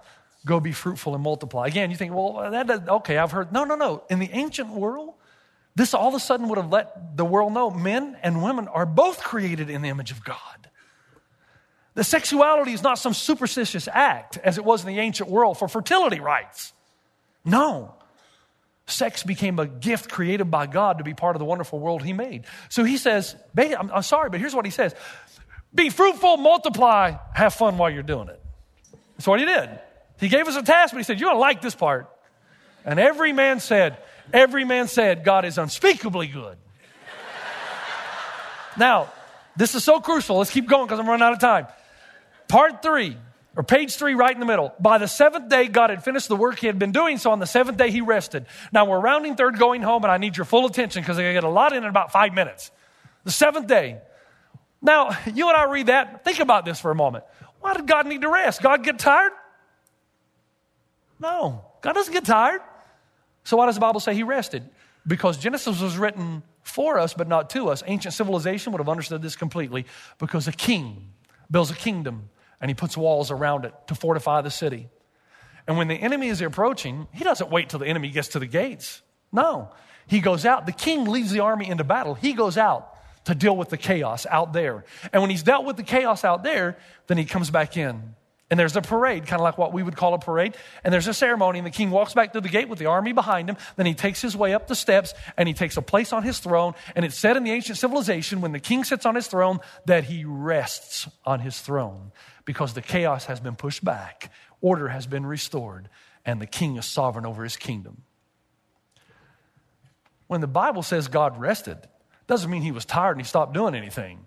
go 0.45 0.61
be 0.61 0.73
fruitful 0.73 1.15
and 1.15 1.23
multiply. 1.23 1.67
Again, 1.67 1.91
you 1.91 1.97
think, 1.97 2.15
well, 2.15 2.51
that, 2.51 2.89
okay, 2.89 3.19
I've 3.19 3.33
heard. 3.33 3.53
No, 3.53 3.65
no, 3.65 3.75
no. 3.75 4.05
In 4.11 4.19
the 4.19 4.31
ancient 4.33 4.71
world, 4.71 5.15
this 5.75 5.95
all 5.95 6.09
of 6.09 6.15
a 6.15 6.21
sudden 6.21 6.49
would 6.49 6.59
have 6.59 6.71
let 6.71 7.17
the 7.17 7.25
world 7.25 7.53
know 7.53 7.71
men 7.71 8.17
and 8.23 8.43
women 8.43 8.69
are 8.69 8.87
both 8.87 9.23
created 9.23 9.71
in 9.71 9.83
the 9.83 9.89
image 9.89 10.11
of 10.11 10.25
God. 10.25 10.39
The 11.95 12.05
sexuality 12.05 12.73
is 12.73 12.83
not 12.83 12.99
some 12.99 13.13
superstitious 13.13 13.87
act 13.87 14.39
as 14.39 14.57
it 14.57 14.65
was 14.65 14.83
in 14.83 14.89
the 14.89 14.99
ancient 14.99 15.29
world 15.29 15.59
for 15.59 15.69
fertility 15.69 16.21
rites. 16.21 16.73
No. 17.45 17.95
Sex 18.87 19.23
became 19.23 19.59
a 19.59 19.67
gift 19.67 20.11
created 20.11 20.51
by 20.51 20.67
God 20.67 20.99
to 20.99 21.05
be 21.05 21.15
part 21.15 21.37
of 21.37 21.39
the 21.41 21.45
wonderful 21.45 21.79
world 21.79 22.03
He 22.03 22.13
made. 22.13 22.45
So 22.69 22.85
He 22.85 22.97
says, 22.97 23.37
I'm, 23.57 24.03
sorry, 24.03 24.31
but 24.31 24.41
here's 24.41 24.55
what 24.55 24.65
He 24.65 24.71
says 24.71 24.95
Be 25.75 25.91
fruitful, 25.91 26.37
multiply, 26.37 27.15
have 27.35 27.55
fun 27.55 27.79
while 27.79 27.91
you're 27.91 28.03
doing 28.03 28.29
it. 28.29 28.41
That's 29.17 29.27
what 29.27 29.41
He 29.41 29.47
did. 29.47 29.71
He 30.19 30.29
gave 30.29 30.47
us 30.47 30.57
a 30.57 30.63
task, 30.63 30.93
but 30.93 30.99
He 30.99 31.05
said, 31.05 31.21
You're 31.21 31.29
going 31.29 31.37
to 31.37 31.41
like 31.41 31.63
this 31.63 31.75
part. 31.75 32.09
And 32.85 32.99
every 32.99 33.33
man 33.33 33.61
said, 33.61 33.99
Every 34.33 34.65
man 34.65 34.89
said, 34.89 35.25
God 35.25 35.45
is 35.45 35.59
unspeakably 35.59 36.27
good. 36.27 36.57
now, 38.77 39.13
this 39.57 39.75
is 39.75 39.85
so 39.85 40.01
crucial. 40.01 40.39
Let's 40.39 40.51
keep 40.51 40.69
going 40.69 40.87
because 40.87 40.99
I'm 40.99 41.07
running 41.07 41.25
out 41.25 41.33
of 41.33 41.39
time. 41.39 41.67
Part 42.49 42.83
three, 42.83 43.17
or 43.57 43.63
page 43.63 43.97
three, 43.97 44.15
right 44.15 44.33
in 44.33 44.41
the 44.41 44.47
middle. 44.47 44.73
By 44.81 44.99
the 44.99 45.09
seventh 45.09 45.49
day, 45.49 45.69
God 45.69 45.91
had 45.91 46.03
finished 46.03 46.29
the 46.29 46.37
work 46.37 46.59
he 46.59 46.67
had 46.67 46.79
been 46.79 46.93
doing, 46.93 47.19
so 47.19 47.31
on 47.31 47.39
the 47.39 47.47
seventh 47.47 47.77
day, 47.77 47.91
he 47.91 48.01
rested. 48.01 48.47
Now 48.73 48.87
we're 48.87 49.01
rounding 49.01 49.37
third 49.37 49.59
going 49.59 49.83
home, 49.83 50.05
and 50.05 50.13
I 50.13 50.17
need 50.17 50.37
your 50.37 50.47
full 50.47 50.67
attention 50.67 51.03
because 51.03 51.19
I 51.19 51.33
get 51.33 51.45
a 51.45 51.49
lot 51.49 51.73
in 51.73 51.85
in 51.85 51.89
about 51.89 52.13
five 52.13 52.33
minutes. 52.33 52.71
The 53.25 53.31
seventh 53.31 53.67
day. 53.67 53.99
Now, 54.81 55.11
you 55.33 55.49
and 55.49 55.57
I 55.57 55.65
read 55.65 55.87
that. 55.87 56.25
Think 56.25 56.41
about 56.41 56.65
this 56.65 56.81
for 56.81 56.91
a 56.91 56.95
moment. 56.95 57.25
Why 57.61 57.75
did 57.75 57.87
God 57.87 58.07
need 58.07 58.23
to 58.23 58.29
rest? 58.29 58.63
God 58.63 58.83
get 58.83 58.99
tired? 58.99 59.33
No, 61.21 61.65
God 61.83 61.93
doesn't 61.93 62.13
get 62.13 62.25
tired. 62.25 62.61
So 63.45 63.57
why 63.57 63.67
does 63.67 63.77
the 63.77 63.81
Bible 63.81 64.01
say 64.01 64.15
he 64.15 64.25
rested? 64.25 64.69
Because 65.07 65.37
Genesis 65.37 65.81
was 65.81 65.97
written 65.97 66.43
for 66.63 66.99
us, 66.99 67.15
but 67.15 67.29
not 67.29 67.51
to 67.51 67.69
us. 67.69 67.83
Ancient 67.87 68.15
civilization 68.15 68.73
would 68.73 68.79
have 68.79 68.89
understood 68.89 69.23
this 69.23 69.37
completely 69.37 69.87
because 70.19 70.49
a 70.49 70.53
king 70.53 71.13
builds 71.51 71.71
a 71.71 71.75
kingdom 71.75 72.31
and 72.63 72.71
he 72.71 72.75
puts 72.75 72.97
walls 72.97 73.31
around 73.31 73.67
it 73.67 73.75
to 73.89 73.95
fortify 73.95 74.41
the 74.41 74.51
city. 74.51 74.89
And 75.67 75.77
when 75.77 75.89
the 75.89 75.97
enemy 75.97 76.29
is 76.29 76.41
approaching, 76.41 77.09
he 77.13 77.25
doesn't 77.25 77.51
wait 77.51 77.69
till 77.69 77.81
the 77.81 77.87
enemy 77.87 78.09
gets 78.11 78.29
to 78.29 78.39
the 78.39 78.47
gates. 78.47 79.03
No, 79.33 79.71
he 80.07 80.21
goes 80.21 80.47
out. 80.47 80.67
The 80.67 80.73
king 80.73 81.05
leads 81.07 81.33
the 81.33 81.41
army 81.41 81.69
into 81.69 81.85
battle. 81.85 82.15
He 82.15 82.33
goes 82.33 82.57
out 82.57 82.89
to 83.25 83.35
deal 83.35 83.57
with 83.57 83.69
the 83.69 83.77
chaos 83.77 84.27
out 84.31 84.53
there. 84.53 84.85
And 85.13 85.23
when 85.23 85.31
he's 85.31 85.43
dealt 85.43 85.65
with 85.65 85.77
the 85.77 85.83
chaos 85.83 86.25
out 86.25 86.43
there, 86.43 86.77
then 87.09 87.19
he 87.19 87.25
comes 87.25 87.51
back 87.51 87.77
in. 87.77 88.15
And 88.51 88.61
there's 88.61 88.77
a 88.77 88.83
parade, 88.83 89.27
kind 89.27 89.41
of 89.41 89.45
like 89.45 89.57
what 89.57 89.73
we 89.73 89.83
would 89.83 89.97
call 89.97 90.13
a 90.13 90.19
parade. 90.19 90.57
And 90.85 90.93
there's 90.93 91.09
a 91.09 91.15
ceremony, 91.15 91.59
and 91.59 91.67
the 91.67 91.71
king 91.71 91.91
walks 91.91 92.13
back 92.13 92.33
through 92.33 92.43
the 92.43 92.51
gate 92.51 92.69
with 92.69 92.79
the 92.79 92.85
army 92.85 93.13
behind 93.13 93.49
him. 93.49 93.57
Then 93.77 93.87
he 93.87 93.95
takes 93.95 94.21
his 94.21 94.37
way 94.37 94.53
up 94.53 94.67
the 94.67 94.75
steps 94.75 95.15
and 95.39 95.49
he 95.49 95.55
takes 95.55 95.79
a 95.79 95.83
place 95.83 96.13
on 96.13 96.23
his 96.23 96.39
throne. 96.39 96.75
And 96.95 97.05
it's 97.05 97.17
said 97.17 97.39
in 97.39 97.45
the 97.45 97.51
ancient 97.51 97.79
civilization 97.79 98.43
when 98.43 98.53
the 98.53 98.61
king 98.61 98.85
sits 98.85 99.07
on 99.07 99.15
his 99.15 99.27
throne 99.27 99.61
that 99.87 100.05
he 100.05 100.27
rests 100.27 101.09
on 101.25 101.41
his 101.41 101.59
throne 101.59 102.13
because 102.45 102.75
the 102.75 102.83
chaos 102.83 103.27
has 103.27 103.41
been 103.41 103.57
pushed 103.57 103.85
back, 103.85 104.33
order 104.61 104.89
has 104.89 105.07
been 105.07 105.27
restored, 105.27 105.89
and 106.25 106.41
the 106.41 106.47
king 106.47 106.77
is 106.77 106.87
sovereign 106.87 107.27
over 107.27 107.43
his 107.45 107.57
kingdom. 107.57 108.03
When 110.27 110.41
the 110.41 110.47
Bible 110.47 110.83
says 110.83 111.09
God 111.09 111.39
rested, 111.39 111.79
doesn't 112.27 112.51
mean 112.51 112.63
he 112.63 112.73
was 112.73 112.85
tired 112.85 113.13
and 113.13 113.21
he 113.21 113.29
stopped 113.29 113.53
doing 113.53 113.75
anything. 113.75 114.27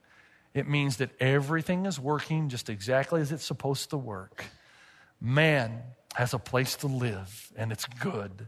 It 0.54 0.68
means 0.68 0.98
that 0.98 1.10
everything 1.20 1.86
is 1.86 2.00
working 2.00 2.50
just 2.50 2.70
exactly 2.70 3.22
as 3.22 3.32
it's 3.32 3.46
supposed 3.46 3.90
to 3.90 3.98
work. 3.98 4.46
Man 5.20 5.82
has 6.14 6.34
a 6.34 6.40
place 6.40 6.76
to 6.78 6.88
live, 6.88 7.52
and 7.58 7.72
it's 7.72 7.86
good. 7.86 8.48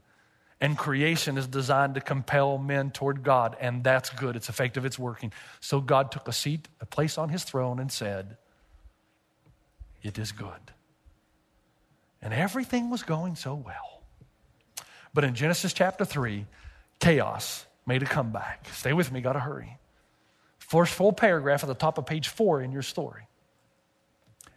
And 0.62 0.78
creation 0.78 1.38
is 1.38 1.48
designed 1.48 1.96
to 1.96 2.02
compel 2.02 2.58
men 2.58 2.92
toward 2.92 3.24
God, 3.24 3.58
and 3.60 3.84
that's 3.84 4.10
good. 4.10 4.36
It's 4.36 4.50
effective, 4.50 4.86
it's 4.86 4.98
working. 4.98 5.34
So 5.60 5.82
God 5.82 6.12
took 6.12 6.28
a 6.28 6.34
seat, 6.34 6.68
a 6.80 6.86
place 6.86 7.18
on 7.18 7.30
his 7.30 7.44
throne, 7.44 7.80
and 7.80 7.92
said, 7.92 8.38
It 10.08 10.18
is 10.18 10.32
good. 10.32 10.72
And 12.22 12.34
everything 12.34 12.90
was 12.90 13.04
going 13.04 13.36
so 13.36 13.56
well. 13.56 14.02
But 15.14 15.26
in 15.26 15.36
Genesis 15.36 15.74
chapter 15.74 16.06
3, 16.06 16.46
chaos 17.00 17.66
made 17.86 18.04
a 18.04 18.06
comeback. 18.06 18.70
Stay 18.72 18.94
with 18.94 19.12
me, 19.12 19.20
gotta 19.20 19.42
hurry. 19.42 19.78
First 20.60 20.94
full 20.94 21.12
paragraph 21.12 21.62
at 21.62 21.68
the 21.68 21.76
top 21.76 21.98
of 21.98 22.06
page 22.06 22.30
four 22.30 22.62
in 22.62 22.72
your 22.72 22.84
story. 22.84 23.28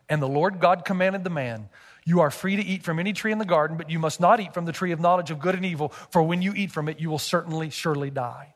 And 0.09 0.23
the 0.23 0.29
Lord 0.29 0.61
God 0.61 0.85
commanded 0.85 1.25
the 1.25 1.31
man, 1.31 1.69
You 2.05 2.21
are 2.21 2.31
free 2.31 2.55
to 2.55 2.63
eat 2.63 2.85
from 2.85 3.01
any 3.01 3.13
tree 3.13 3.33
in 3.33 3.39
the 3.39 3.45
garden, 3.45 3.77
but 3.77 3.91
you 3.91 3.99
must 3.99 4.21
not 4.21 4.39
eat 4.39 4.55
from 4.55 4.67
the 4.67 4.73
tree 4.73 4.93
of 4.93 5.01
knowledge 5.01 5.33
of 5.33 5.41
good 5.41 5.57
and 5.57 5.65
evil, 5.65 5.89
for 6.11 6.23
when 6.23 6.43
you 6.43 6.55
eat 6.55 6.71
from 6.71 6.89
it, 6.89 7.01
you 7.01 7.11
will 7.11 7.19
certainly, 7.19 7.71
surely 7.71 8.11
die. 8.11 8.55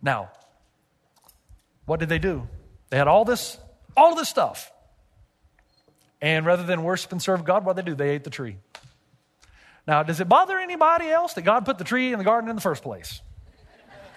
Now, 0.00 0.30
what 1.84 2.00
did 2.00 2.08
they 2.08 2.18
do? 2.18 2.48
They 2.88 2.96
had 2.96 3.08
all 3.08 3.26
this, 3.26 3.58
all 3.94 4.14
this 4.14 4.30
stuff. 4.30 4.72
And 6.22 6.46
rather 6.46 6.62
than 6.62 6.84
worship 6.84 7.10
and 7.10 7.20
serve 7.20 7.44
God, 7.44 7.64
what 7.64 7.74
they 7.74 7.82
do? 7.82 7.96
They 7.96 8.10
ate 8.10 8.22
the 8.22 8.30
tree. 8.30 8.56
Now, 9.86 10.04
does 10.04 10.20
it 10.20 10.28
bother 10.28 10.56
anybody 10.56 11.08
else 11.08 11.34
that 11.34 11.42
God 11.42 11.66
put 11.66 11.78
the 11.78 11.84
tree 11.84 12.12
in 12.12 12.18
the 12.18 12.24
garden 12.24 12.48
in 12.48 12.54
the 12.54 12.62
first 12.62 12.84
place? 12.84 13.20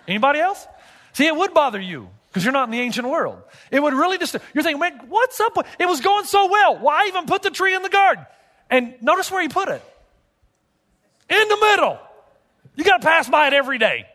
Anybody 0.08 0.40
else? 0.40 0.68
See, 1.14 1.26
it 1.26 1.36
would 1.36 1.56
bother 1.56 1.80
you 1.80 2.10
because 2.28 2.44
you're 2.44 2.54
not 2.54 2.66
in 2.66 2.72
the 2.72 2.80
ancient 2.80 3.08
world. 3.08 3.42
It 3.72 3.82
would 3.82 3.94
really 3.94 4.20
just, 4.20 4.36
you're 4.54 4.64
thinking, 4.64 4.80
man, 4.80 5.08
what's 5.10 5.40
up? 5.40 5.58
It 5.80 5.88
was 5.88 6.02
going 6.02 6.26
so 6.26 6.48
well. 6.48 6.78
Why 6.78 7.08
even 7.08 7.26
put 7.26 7.42
the 7.42 7.50
tree 7.50 7.74
in 7.74 7.82
the 7.82 7.90
garden? 7.90 8.24
And 8.70 8.94
notice 9.02 9.32
where 9.32 9.42
he 9.42 9.48
put 9.48 9.70
it 9.70 9.82
in 11.28 11.48
the 11.48 11.58
middle. 11.60 12.00
You 12.76 12.84
got 12.84 13.02
to 13.02 13.08
pass 13.08 13.28
by 13.28 13.48
it 13.48 13.54
every 13.54 13.80
day. 13.80 14.06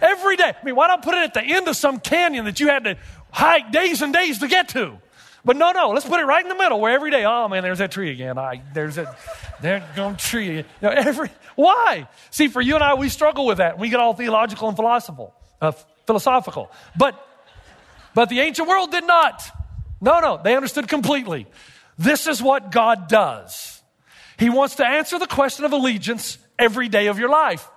Every 0.00 0.36
day. 0.36 0.54
I 0.58 0.64
mean, 0.64 0.74
why 0.74 0.86
not 0.86 1.02
put 1.02 1.14
it 1.14 1.24
at 1.24 1.34
the 1.34 1.42
end 1.42 1.68
of 1.68 1.76
some 1.76 2.00
canyon 2.00 2.46
that 2.46 2.60
you 2.60 2.68
had 2.68 2.84
to 2.84 2.96
hike 3.30 3.72
days 3.72 4.00
and 4.00 4.14
days 4.14 4.38
to 4.38 4.48
get 4.48 4.68
to? 4.70 4.96
But 5.44 5.56
no, 5.56 5.72
no, 5.72 5.90
let's 5.90 6.06
put 6.06 6.20
it 6.20 6.24
right 6.24 6.44
in 6.44 6.48
the 6.48 6.54
middle 6.54 6.80
where 6.80 6.92
every 6.92 7.10
day, 7.10 7.24
oh 7.24 7.48
man, 7.48 7.62
there's 7.62 7.78
that 7.78 7.90
tree 7.90 8.10
again. 8.10 8.38
I, 8.38 8.62
there's 8.74 8.96
that, 8.96 9.18
there 9.62 9.86
going 9.96 10.16
tree. 10.16 10.56
You 10.56 10.64
know, 10.82 10.90
every, 10.90 11.30
why? 11.56 12.08
See, 12.30 12.48
for 12.48 12.60
you 12.60 12.74
and 12.74 12.84
I, 12.84 12.94
we 12.94 13.08
struggle 13.08 13.46
with 13.46 13.58
that. 13.58 13.78
We 13.78 13.88
get 13.88 14.00
all 14.00 14.12
theological 14.12 14.68
and 14.68 14.76
philosophical, 14.76 15.34
uh, 15.60 15.72
philosophical. 16.06 16.70
But, 16.96 17.26
but 18.14 18.28
the 18.28 18.40
ancient 18.40 18.68
world 18.68 18.90
did 18.90 19.06
not. 19.06 19.42
No, 20.00 20.20
no, 20.20 20.40
they 20.42 20.56
understood 20.56 20.88
completely. 20.88 21.46
This 21.98 22.26
is 22.26 22.42
what 22.42 22.70
God 22.70 23.08
does. 23.08 23.80
He 24.38 24.50
wants 24.50 24.76
to 24.76 24.86
answer 24.86 25.18
the 25.18 25.26
question 25.26 25.64
of 25.64 25.72
allegiance 25.72 26.38
every 26.58 26.88
day 26.88 27.08
of 27.08 27.18
your 27.18 27.28
life. 27.28 27.68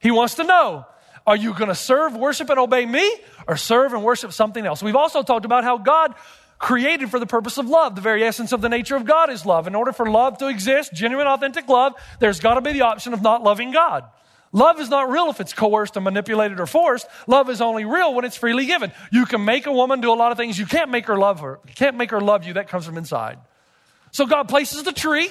He 0.00 0.10
wants 0.10 0.34
to 0.34 0.44
know 0.44 0.86
are 1.26 1.36
you 1.36 1.54
going 1.54 1.68
to 1.68 1.74
serve, 1.74 2.14
worship, 2.14 2.50
and 2.50 2.58
obey 2.58 2.84
me, 2.84 3.10
or 3.48 3.56
serve 3.56 3.94
and 3.94 4.04
worship 4.04 4.32
something 4.32 4.64
else? 4.66 4.82
We've 4.82 4.96
also 4.96 5.22
talked 5.22 5.46
about 5.46 5.64
how 5.64 5.78
God 5.78 6.14
created 6.58 7.10
for 7.10 7.18
the 7.18 7.26
purpose 7.26 7.58
of 7.58 7.68
love. 7.68 7.94
The 7.94 8.00
very 8.00 8.24
essence 8.24 8.52
of 8.52 8.60
the 8.60 8.68
nature 8.68 8.96
of 8.96 9.04
God 9.04 9.30
is 9.30 9.44
love. 9.44 9.66
In 9.66 9.74
order 9.74 9.92
for 9.92 10.06
love 10.06 10.38
to 10.38 10.48
exist, 10.48 10.92
genuine, 10.94 11.26
authentic 11.26 11.68
love, 11.68 11.94
there's 12.20 12.40
got 12.40 12.54
to 12.54 12.60
be 12.60 12.72
the 12.72 12.82
option 12.82 13.12
of 13.12 13.22
not 13.22 13.42
loving 13.42 13.70
God. 13.72 14.04
Love 14.52 14.78
is 14.78 14.88
not 14.88 15.10
real 15.10 15.30
if 15.30 15.40
it's 15.40 15.52
coerced 15.52 15.96
and 15.96 16.04
manipulated 16.04 16.60
or 16.60 16.66
forced. 16.66 17.08
Love 17.26 17.50
is 17.50 17.60
only 17.60 17.84
real 17.84 18.14
when 18.14 18.24
it's 18.24 18.36
freely 18.36 18.66
given. 18.66 18.92
You 19.10 19.26
can 19.26 19.44
make 19.44 19.66
a 19.66 19.72
woman 19.72 20.00
do 20.00 20.12
a 20.12 20.14
lot 20.14 20.30
of 20.30 20.38
things. 20.38 20.56
You 20.56 20.64
can't 20.64 20.90
make 20.90 21.06
her 21.06 21.18
love 21.18 21.40
her. 21.40 21.58
You 21.66 21.74
can't 21.74 21.96
make 21.96 22.12
her 22.12 22.20
love 22.20 22.44
you. 22.44 22.52
That 22.52 22.68
comes 22.68 22.86
from 22.86 22.96
inside. 22.96 23.38
So 24.12 24.26
God 24.26 24.48
places 24.48 24.84
the 24.84 24.92
tree. 24.92 25.28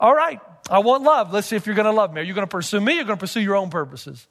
All 0.00 0.14
right, 0.14 0.40
I 0.68 0.80
want 0.80 1.04
love. 1.04 1.32
Let's 1.32 1.46
see 1.46 1.56
if 1.56 1.66
you're 1.66 1.76
going 1.76 1.86
to 1.86 1.92
love 1.92 2.12
me. 2.12 2.20
Are 2.20 2.24
you 2.24 2.34
going 2.34 2.46
to 2.46 2.50
pursue 2.50 2.80
me? 2.80 2.94
You're 2.96 3.04
going 3.04 3.16
to 3.16 3.20
pursue 3.20 3.40
your 3.40 3.54
own 3.54 3.70
purposes? 3.70 4.26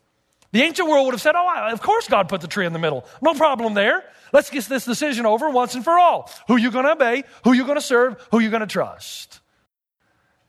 The 0.51 0.63
ancient 0.63 0.89
world 0.89 1.05
would 1.05 1.13
have 1.13 1.21
said, 1.21 1.35
Oh, 1.35 1.69
of 1.71 1.81
course 1.81 2.07
God 2.07 2.27
put 2.27 2.41
the 2.41 2.47
tree 2.47 2.65
in 2.65 2.73
the 2.73 2.79
middle. 2.79 3.05
No 3.21 3.33
problem 3.33 3.75
there. 3.75 4.03
Let's 4.33 4.49
get 4.49 4.65
this 4.65 4.85
decision 4.85 5.25
over 5.25 5.49
once 5.49 5.75
and 5.75 5.83
for 5.83 5.99
all. 5.99 6.31
Who 6.47 6.57
you 6.57 6.71
going 6.71 6.85
to 6.85 6.91
obey? 6.91 7.23
Who 7.43 7.53
you 7.53 7.63
going 7.63 7.77
to 7.77 7.81
serve? 7.81 8.21
Who 8.31 8.39
you 8.39 8.49
going 8.49 8.61
to 8.61 8.67
trust? 8.67 9.41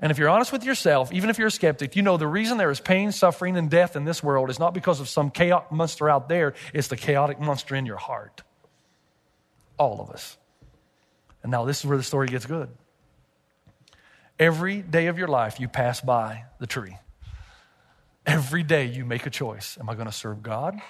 And 0.00 0.10
if 0.10 0.18
you're 0.18 0.30
honest 0.30 0.52
with 0.52 0.64
yourself, 0.64 1.12
even 1.12 1.28
if 1.28 1.38
you're 1.38 1.48
a 1.48 1.50
skeptic, 1.50 1.94
you 1.94 2.02
know 2.02 2.16
the 2.16 2.26
reason 2.26 2.56
there 2.56 2.70
is 2.70 2.80
pain, 2.80 3.12
suffering, 3.12 3.58
and 3.58 3.70
death 3.70 3.96
in 3.96 4.04
this 4.04 4.22
world 4.22 4.48
is 4.48 4.58
not 4.58 4.72
because 4.72 4.98
of 4.98 5.08
some 5.08 5.30
chaotic 5.30 5.70
monster 5.70 6.08
out 6.08 6.28
there, 6.28 6.54
it's 6.72 6.88
the 6.88 6.96
chaotic 6.96 7.38
monster 7.38 7.74
in 7.74 7.84
your 7.84 7.98
heart. 7.98 8.42
All 9.76 10.00
of 10.00 10.10
us. 10.10 10.38
And 11.42 11.52
now 11.52 11.66
this 11.66 11.80
is 11.80 11.86
where 11.86 11.98
the 11.98 12.02
story 12.02 12.28
gets 12.28 12.46
good. 12.46 12.70
Every 14.38 14.80
day 14.80 15.08
of 15.08 15.18
your 15.18 15.28
life, 15.28 15.60
you 15.60 15.68
pass 15.68 16.00
by 16.00 16.44
the 16.58 16.66
tree. 16.66 16.96
Every 18.26 18.62
day 18.62 18.86
you 18.86 19.04
make 19.04 19.26
a 19.26 19.30
choice. 19.30 19.78
Am 19.80 19.88
I 19.88 19.94
going 19.94 20.06
to 20.06 20.12
serve 20.12 20.42
God 20.42 20.80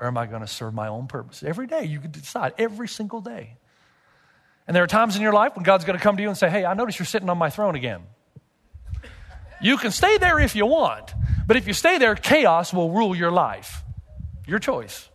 or 0.00 0.06
am 0.06 0.16
I 0.16 0.26
going 0.26 0.42
to 0.42 0.46
serve 0.46 0.74
my 0.74 0.88
own 0.88 1.06
purpose? 1.06 1.42
Every 1.42 1.66
day 1.66 1.84
you 1.84 2.00
can 2.00 2.10
decide, 2.10 2.54
every 2.58 2.88
single 2.88 3.20
day. 3.20 3.56
And 4.66 4.74
there 4.74 4.82
are 4.82 4.88
times 4.88 5.16
in 5.16 5.22
your 5.22 5.32
life 5.32 5.56
when 5.56 5.64
God's 5.64 5.84
going 5.84 5.98
to 5.98 6.02
come 6.02 6.16
to 6.16 6.22
you 6.22 6.28
and 6.28 6.38
say, 6.38 6.48
Hey, 6.48 6.64
I 6.64 6.74
notice 6.74 6.98
you're 6.98 7.06
sitting 7.06 7.28
on 7.28 7.38
my 7.38 7.50
throne 7.50 7.74
again. 7.74 8.02
You 9.60 9.76
can 9.76 9.90
stay 9.90 10.18
there 10.18 10.38
if 10.38 10.56
you 10.56 10.66
want, 10.66 11.14
but 11.46 11.56
if 11.56 11.66
you 11.66 11.72
stay 11.72 11.98
there, 11.98 12.14
chaos 12.14 12.72
will 12.72 12.90
rule 12.90 13.14
your 13.14 13.30
life. 13.30 13.82
Your 14.46 14.58
choice. 14.58 15.08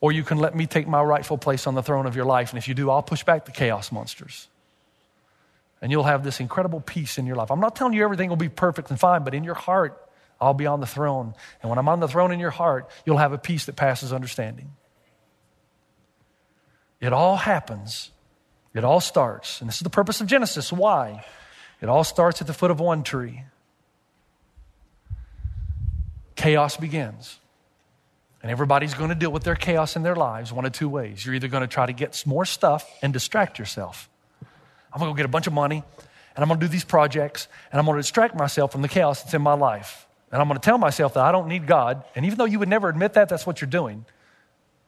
Or 0.00 0.12
you 0.12 0.22
can 0.22 0.38
let 0.38 0.54
me 0.54 0.66
take 0.66 0.86
my 0.86 1.02
rightful 1.02 1.38
place 1.38 1.66
on 1.66 1.74
the 1.74 1.82
throne 1.82 2.06
of 2.06 2.14
your 2.14 2.24
life, 2.24 2.50
and 2.50 2.58
if 2.58 2.68
you 2.68 2.74
do, 2.74 2.90
I'll 2.90 3.02
push 3.02 3.24
back 3.24 3.44
the 3.46 3.52
chaos 3.52 3.90
monsters 3.90 4.48
and 5.80 5.90
you'll 5.90 6.04
have 6.04 6.24
this 6.24 6.40
incredible 6.40 6.80
peace 6.80 7.18
in 7.18 7.26
your 7.26 7.36
life. 7.36 7.50
I'm 7.50 7.60
not 7.60 7.76
telling 7.76 7.92
you 7.92 8.04
everything 8.04 8.28
will 8.28 8.36
be 8.36 8.48
perfect 8.48 8.90
and 8.90 8.98
fine, 8.98 9.24
but 9.24 9.34
in 9.34 9.44
your 9.44 9.54
heart, 9.54 10.02
I'll 10.40 10.54
be 10.54 10.66
on 10.66 10.80
the 10.80 10.86
throne. 10.86 11.34
And 11.62 11.70
when 11.70 11.78
I'm 11.78 11.88
on 11.88 12.00
the 12.00 12.08
throne 12.08 12.32
in 12.32 12.40
your 12.40 12.50
heart, 12.50 12.90
you'll 13.04 13.18
have 13.18 13.32
a 13.32 13.38
peace 13.38 13.66
that 13.66 13.76
passes 13.76 14.12
understanding. 14.12 14.72
It 17.00 17.12
all 17.12 17.36
happens, 17.36 18.10
it 18.74 18.84
all 18.84 19.00
starts, 19.00 19.60
and 19.60 19.68
this 19.68 19.76
is 19.76 19.82
the 19.82 19.90
purpose 19.90 20.20
of 20.20 20.26
Genesis. 20.26 20.72
Why? 20.72 21.24
It 21.80 21.88
all 21.88 22.02
starts 22.02 22.40
at 22.40 22.48
the 22.48 22.54
foot 22.54 22.72
of 22.72 22.80
one 22.80 23.04
tree. 23.04 23.44
Chaos 26.34 26.76
begins. 26.76 27.38
And 28.42 28.52
everybody's 28.52 28.94
going 28.94 29.10
to 29.10 29.16
deal 29.16 29.32
with 29.32 29.42
their 29.42 29.56
chaos 29.56 29.96
in 29.96 30.02
their 30.02 30.14
lives 30.14 30.52
one 30.52 30.64
of 30.64 30.72
two 30.72 30.88
ways. 30.88 31.24
You're 31.24 31.34
either 31.34 31.48
going 31.48 31.62
to 31.62 31.66
try 31.66 31.86
to 31.86 31.92
get 31.92 32.24
more 32.24 32.44
stuff 32.44 32.88
and 33.02 33.12
distract 33.12 33.58
yourself. 33.58 34.08
I'm 34.98 35.04
going 35.04 35.10
to 35.10 35.14
go 35.14 35.16
get 35.16 35.26
a 35.26 35.30
bunch 35.30 35.46
of 35.46 35.52
money 35.52 35.84
and 36.34 36.42
I'm 36.42 36.48
going 36.48 36.58
to 36.58 36.66
do 36.66 36.70
these 36.70 36.84
projects 36.84 37.46
and 37.70 37.78
I'm 37.78 37.86
going 37.86 37.96
to 37.96 38.02
distract 38.02 38.34
myself 38.34 38.72
from 38.72 38.82
the 38.82 38.88
chaos 38.88 39.22
that's 39.22 39.32
in 39.32 39.42
my 39.42 39.54
life. 39.54 40.08
And 40.32 40.42
I'm 40.42 40.48
going 40.48 40.58
to 40.58 40.64
tell 40.64 40.76
myself 40.76 41.14
that 41.14 41.22
I 41.22 41.30
don't 41.30 41.46
need 41.46 41.68
God. 41.68 42.02
And 42.16 42.26
even 42.26 42.36
though 42.36 42.46
you 42.46 42.58
would 42.58 42.68
never 42.68 42.88
admit 42.88 43.12
that, 43.12 43.28
that's 43.28 43.46
what 43.46 43.60
you're 43.60 43.70
doing. 43.70 44.04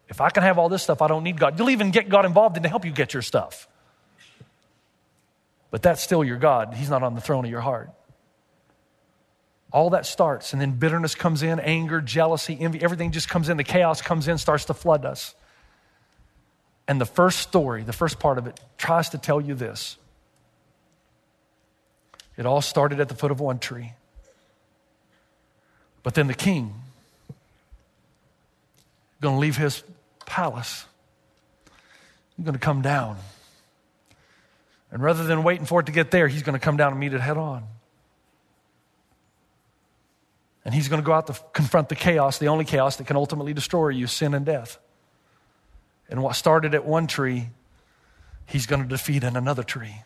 If 0.08 0.20
I 0.20 0.30
can 0.30 0.42
have 0.42 0.58
all 0.58 0.68
this 0.68 0.82
stuff, 0.82 1.00
I 1.00 1.06
don't 1.06 1.22
need 1.22 1.38
God. 1.38 1.56
You'll 1.58 1.70
even 1.70 1.92
get 1.92 2.08
God 2.08 2.26
involved 2.26 2.56
in 2.56 2.64
to 2.64 2.68
help 2.68 2.84
you 2.84 2.90
get 2.90 3.14
your 3.14 3.22
stuff. 3.22 3.68
But 5.70 5.80
that's 5.80 6.02
still 6.02 6.24
your 6.24 6.38
God. 6.38 6.74
He's 6.74 6.90
not 6.90 7.04
on 7.04 7.14
the 7.14 7.20
throne 7.20 7.44
of 7.44 7.50
your 7.50 7.60
heart. 7.60 7.90
All 9.72 9.90
that 9.90 10.04
starts, 10.04 10.52
and 10.52 10.60
then 10.60 10.72
bitterness 10.72 11.14
comes 11.14 11.44
in, 11.44 11.60
anger, 11.60 12.00
jealousy, 12.00 12.58
envy, 12.58 12.82
everything 12.82 13.12
just 13.12 13.28
comes 13.28 13.48
in. 13.48 13.56
The 13.56 13.62
chaos 13.62 14.02
comes 14.02 14.26
in, 14.26 14.36
starts 14.36 14.64
to 14.64 14.74
flood 14.74 15.04
us. 15.04 15.36
And 16.88 17.00
the 17.00 17.06
first 17.06 17.38
story, 17.38 17.84
the 17.84 17.92
first 17.92 18.18
part 18.18 18.36
of 18.36 18.48
it, 18.48 18.58
tries 18.76 19.10
to 19.10 19.18
tell 19.18 19.40
you 19.40 19.54
this. 19.54 19.96
It 22.40 22.46
all 22.46 22.62
started 22.62 23.00
at 23.00 23.10
the 23.10 23.14
foot 23.14 23.30
of 23.30 23.38
one 23.38 23.58
tree. 23.58 23.92
But 26.02 26.14
then 26.14 26.26
the 26.26 26.32
king 26.32 26.72
going 29.20 29.34
to 29.34 29.38
leave 29.38 29.58
his 29.58 29.82
palace. 30.24 30.86
He's 32.38 32.46
going 32.46 32.54
to 32.54 32.58
come 32.58 32.80
down. 32.80 33.18
And 34.90 35.02
rather 35.02 35.22
than 35.22 35.42
waiting 35.42 35.66
for 35.66 35.80
it 35.80 35.86
to 35.86 35.92
get 35.92 36.10
there, 36.10 36.28
he's 36.28 36.42
going 36.42 36.58
to 36.58 36.64
come 36.64 36.78
down 36.78 36.92
and 36.92 36.98
meet 36.98 37.12
it 37.12 37.20
head 37.20 37.36
on. 37.36 37.64
And 40.64 40.72
he's 40.72 40.88
going 40.88 41.02
to 41.02 41.06
go 41.06 41.12
out 41.12 41.26
to 41.26 41.36
confront 41.52 41.90
the 41.90 41.94
chaos, 41.94 42.38
the 42.38 42.48
only 42.48 42.64
chaos 42.64 42.96
that 42.96 43.06
can 43.06 43.16
ultimately 43.16 43.52
destroy 43.52 43.90
you 43.90 44.06
sin 44.06 44.32
and 44.32 44.46
death. 44.46 44.78
And 46.08 46.22
what 46.22 46.36
started 46.36 46.74
at 46.74 46.86
one 46.86 47.06
tree, 47.06 47.50
he's 48.46 48.64
going 48.64 48.80
to 48.80 48.88
defeat 48.88 49.24
in 49.24 49.36
another 49.36 49.62
tree. 49.62 50.04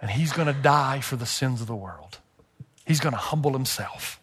And 0.00 0.10
he's 0.10 0.32
going 0.32 0.46
to 0.46 0.60
die 0.60 1.00
for 1.00 1.16
the 1.16 1.26
sins 1.26 1.60
of 1.60 1.66
the 1.66 1.74
world. 1.74 2.18
He's 2.84 3.00
going 3.00 3.12
to 3.14 3.18
humble 3.18 3.52
himself. 3.52 4.20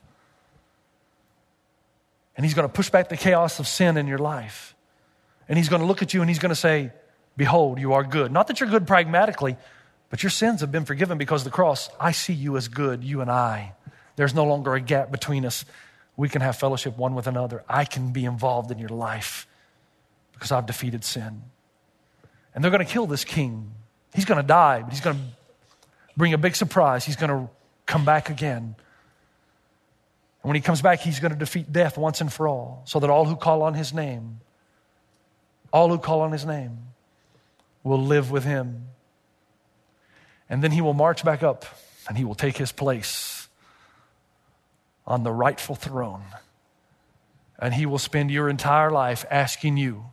And 2.36 2.46
he's 2.46 2.54
going 2.54 2.68
to 2.68 2.74
push 2.74 2.90
back 2.90 3.10
the 3.10 3.18
chaos 3.18 3.60
of 3.60 3.68
sin 3.68 3.98
in 3.98 4.08
your 4.08 4.18
life. 4.18 4.76
And 5.48 5.58
he's 5.58 5.70
going 5.70 5.82
to 5.82 5.86
look 5.88 6.02
at 6.02 6.14
you 6.14 6.22
and 6.22 6.30
he's 6.30 6.40
going 6.40 6.50
to 6.52 6.56
say, 6.56 6.92
Behold, 7.36 7.80
you 7.80 7.94
are 7.94 8.04
good. 8.04 8.32
Not 8.32 8.48
that 8.48 8.60
you're 8.60 8.70
good 8.70 8.86
pragmatically, 8.86 9.58
but 10.10 10.22
your 10.22 10.30
sins 10.30 10.62
have 10.62 10.72
been 10.72 10.86
forgiven 10.86 11.18
because 11.18 11.42
of 11.42 11.46
the 11.46 11.52
cross. 11.52 11.90
I 12.00 12.12
see 12.12 12.34
you 12.34 12.58
as 12.58 12.68
good, 12.68 13.04
you 13.04 13.22
and 13.22 13.32
I. 13.32 13.74
There's 14.16 14.36
no 14.36 14.44
longer 14.46 14.76
a 14.76 14.82
gap 14.82 15.12
between 15.12 15.46
us. 15.46 15.66
We 16.16 16.30
can 16.30 16.42
have 16.42 16.56
fellowship 16.56 16.96
one 16.96 17.16
with 17.16 17.26
another. 17.26 17.64
I 17.68 17.86
can 17.86 18.14
be 18.14 18.26
involved 18.26 18.70
in 18.70 18.78
your 18.78 18.90
life 18.90 19.48
because 20.34 20.52
I've 20.52 20.68
defeated 20.68 21.04
sin. 21.04 21.42
And 22.54 22.64
they're 22.64 22.72
going 22.72 22.86
to 22.86 22.92
kill 22.92 23.08
this 23.08 23.26
king. 23.26 23.72
He's 24.14 24.26
going 24.26 24.40
to 24.40 24.48
die, 24.48 24.84
but 24.84 24.92
he's 24.92 25.02
going 25.02 25.16
to 25.16 25.24
bring 26.16 26.34
a 26.34 26.38
big 26.38 26.56
surprise. 26.56 27.06
He's 27.06 27.16
going 27.16 27.30
to 27.30 27.50
come 27.86 28.06
back 28.06 28.30
again. 28.30 28.76
And 30.44 30.50
when 30.50 30.56
he 30.56 30.62
comes 30.62 30.82
back, 30.82 31.00
he's 31.00 31.20
going 31.20 31.32
to 31.32 31.38
defeat 31.38 31.72
death 31.72 31.98
once 31.98 32.22
and 32.22 32.32
for 32.32 32.48
all, 32.48 32.84
so 32.86 33.00
that 33.00 33.10
all 33.10 33.26
who 33.26 33.36
call 33.36 33.62
on 33.62 33.74
his 33.74 33.94
name, 33.94 34.42
all 35.72 35.90
who 35.90 35.98
call 35.98 36.22
on 36.22 36.32
his 36.32 36.46
name, 36.46 36.78
will 37.84 38.02
live 38.02 38.32
with 38.32 38.44
him. 38.44 38.88
And 40.50 40.64
then 40.64 40.72
he 40.72 40.82
will 40.82 40.94
march 40.94 41.24
back 41.24 41.44
up 41.44 41.66
and 42.08 42.18
he 42.18 42.26
will 42.26 42.36
take 42.36 42.58
his 42.58 42.72
place 42.72 43.48
on 45.08 45.24
the 45.24 45.32
rightful 45.32 45.76
throne. 45.76 46.24
And 47.58 47.74
he 47.74 47.86
will 47.86 48.00
spend 48.00 48.30
your 48.30 48.50
entire 48.50 48.92
life 48.92 49.26
asking 49.32 49.78
you, 49.78 50.06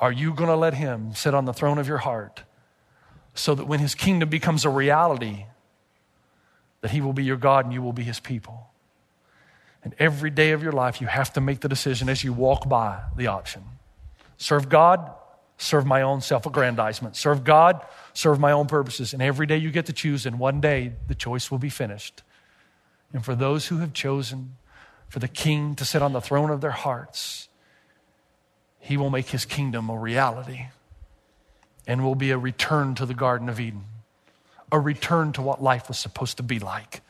Are 0.00 0.12
you 0.12 0.32
going 0.32 0.48
to 0.48 0.56
let 0.56 0.74
him 0.74 1.14
sit 1.14 1.34
on 1.34 1.44
the 1.44 1.52
throne 1.52 1.78
of 1.78 1.86
your 1.86 1.98
heart 1.98 2.42
so 3.36 3.54
that 3.54 3.66
when 3.66 3.80
his 3.80 3.94
kingdom 3.94 4.28
becomes 4.28 4.64
a 4.64 4.70
reality, 4.70 5.46
that 6.80 6.90
he 6.90 7.00
will 7.00 7.12
be 7.12 7.24
your 7.24 7.36
God 7.36 7.64
and 7.64 7.74
you 7.74 7.82
will 7.82 7.92
be 7.92 8.02
his 8.02 8.18
people? 8.18 8.70
And 9.84 9.94
every 9.98 10.30
day 10.30 10.50
of 10.50 10.62
your 10.62 10.72
life, 10.72 11.00
you 11.00 11.06
have 11.06 11.32
to 11.34 11.40
make 11.40 11.60
the 11.60 11.68
decision 11.68 12.08
as 12.08 12.24
you 12.24 12.32
walk 12.32 12.68
by 12.68 13.00
the 13.16 13.28
option 13.28 13.62
serve 14.38 14.68
God, 14.68 15.10
serve 15.56 15.86
my 15.86 16.02
own 16.02 16.20
self 16.20 16.44
aggrandizement, 16.44 17.16
serve 17.16 17.44
God, 17.44 17.84
serve 18.12 18.40
my 18.40 18.52
own 18.52 18.66
purposes. 18.66 19.12
And 19.12 19.22
every 19.22 19.46
day 19.46 19.56
you 19.56 19.70
get 19.70 19.86
to 19.86 19.92
choose, 19.92 20.26
and 20.26 20.38
one 20.38 20.60
day 20.60 20.92
the 21.08 21.14
choice 21.14 21.50
will 21.50 21.58
be 21.58 21.68
finished. 21.68 22.22
And 23.12 23.24
for 23.24 23.34
those 23.34 23.68
who 23.68 23.78
have 23.78 23.92
chosen 23.92 24.56
for 25.08 25.20
the 25.20 25.28
king 25.28 25.74
to 25.76 25.84
sit 25.84 26.02
on 26.02 26.12
the 26.12 26.20
throne 26.20 26.50
of 26.50 26.60
their 26.60 26.72
hearts, 26.72 27.48
he 28.80 28.96
will 28.96 29.10
make 29.10 29.28
his 29.28 29.44
kingdom 29.44 29.88
a 29.88 29.96
reality 29.96 30.66
and 31.86 32.04
will 32.04 32.14
be 32.14 32.30
a 32.30 32.38
return 32.38 32.94
to 32.96 33.06
the 33.06 33.14
Garden 33.14 33.48
of 33.48 33.60
Eden, 33.60 33.84
a 34.72 34.80
return 34.80 35.32
to 35.32 35.42
what 35.42 35.62
life 35.62 35.88
was 35.88 35.98
supposed 35.98 36.36
to 36.38 36.42
be 36.42 36.58
like 36.58 37.00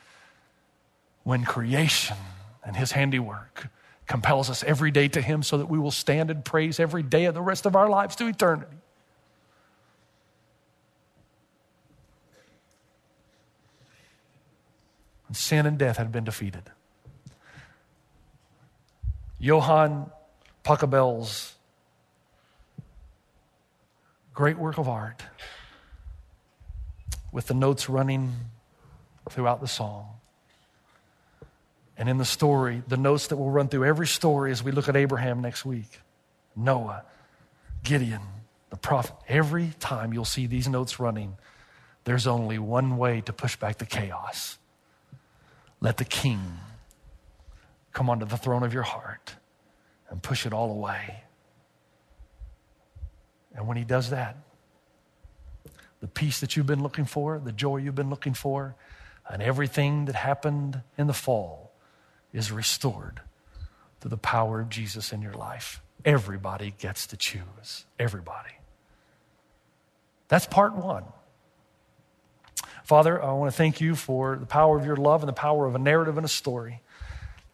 when 1.23 1.43
creation 1.43 2.17
and 2.63 2.75
his 2.75 2.93
handiwork 2.93 3.67
compels 4.07 4.49
us 4.49 4.63
every 4.63 4.91
day 4.91 5.07
to 5.09 5.21
him 5.21 5.43
so 5.43 5.57
that 5.57 5.65
we 5.65 5.77
will 5.77 5.91
stand 5.91 6.31
and 6.31 6.45
praise 6.45 6.79
every 6.79 7.03
day 7.03 7.25
of 7.25 7.33
the 7.33 7.41
rest 7.41 7.65
of 7.65 7.75
our 7.75 7.89
lives 7.89 8.15
to 8.15 8.27
eternity. 8.27 8.77
And 15.27 15.35
sin 15.35 15.65
and 15.65 15.77
death 15.77 15.97
had 15.97 16.11
been 16.11 16.23
defeated. 16.23 16.63
Johann 19.39 20.09
Pachelbel's 20.63 21.56
great 24.37 24.59
work 24.59 24.77
of 24.77 24.87
art 24.87 25.23
with 27.31 27.47
the 27.47 27.55
notes 27.55 27.89
running 27.89 28.31
throughout 29.31 29.61
the 29.61 29.67
song. 29.67 30.07
And 31.97 32.07
in 32.07 32.19
the 32.19 32.25
story, 32.25 32.83
the 32.87 32.97
notes 32.97 33.25
that 33.27 33.37
will 33.37 33.49
run 33.49 33.67
through 33.67 33.85
every 33.85 34.05
story 34.05 34.51
as 34.51 34.61
we 34.61 34.71
look 34.71 34.87
at 34.87 34.95
Abraham 34.95 35.41
next 35.41 35.65
week, 35.65 36.01
Noah, 36.55 37.03
Gideon, 37.83 38.21
the 38.69 38.77
prophet, 38.77 39.15
every 39.27 39.73
time 39.79 40.13
you'll 40.13 40.23
see 40.23 40.45
these 40.45 40.67
notes 40.67 40.99
running, 40.99 41.35
there's 42.03 42.27
only 42.27 42.59
one 42.59 42.97
way 42.97 43.21
to 43.21 43.33
push 43.33 43.55
back 43.55 43.79
the 43.79 43.87
chaos. 43.87 44.59
Let 45.81 45.97
the 45.97 46.05
king 46.05 46.59
come 47.91 48.07
onto 48.07 48.27
the 48.27 48.37
throne 48.37 48.61
of 48.61 48.71
your 48.71 48.83
heart 48.83 49.33
and 50.11 50.21
push 50.21 50.45
it 50.45 50.53
all 50.53 50.69
away. 50.69 51.23
And 53.57 53.67
when 53.67 53.75
he 53.75 53.83
does 53.83 54.11
that, 54.11 54.37
the 55.99 56.07
peace 56.07 56.39
that 56.39 56.55
you've 56.55 56.67
been 56.67 56.83
looking 56.83 57.05
for, 57.05 57.39
the 57.39 57.51
joy 57.51 57.77
you've 57.77 57.95
been 57.95 58.11
looking 58.11 58.35
for, 58.35 58.75
and 59.27 59.41
everything 59.41 60.05
that 60.05 60.15
happened 60.15 60.81
in 60.97 61.07
the 61.07 61.13
fall 61.13 61.71
is 62.31 62.51
restored 62.51 63.19
through 63.99 64.09
the 64.09 64.17
power 64.17 64.61
of 64.61 64.69
Jesus 64.69 65.11
in 65.11 65.23
your 65.23 65.33
life. 65.33 65.81
Everybody 66.05 66.73
gets 66.77 67.07
to 67.07 67.17
choose. 67.17 67.85
Everybody. 67.99 68.51
That's 70.27 70.45
part 70.45 70.75
one. 70.75 71.03
Father, 72.83 73.21
I 73.21 73.33
want 73.33 73.51
to 73.51 73.57
thank 73.57 73.81
you 73.81 73.95
for 73.95 74.37
the 74.37 74.45
power 74.45 74.77
of 74.77 74.85
your 74.85 74.95
love 74.95 75.23
and 75.23 75.27
the 75.27 75.33
power 75.33 75.65
of 75.65 75.75
a 75.75 75.79
narrative 75.79 76.15
and 76.15 76.25
a 76.25 76.29
story. 76.29 76.81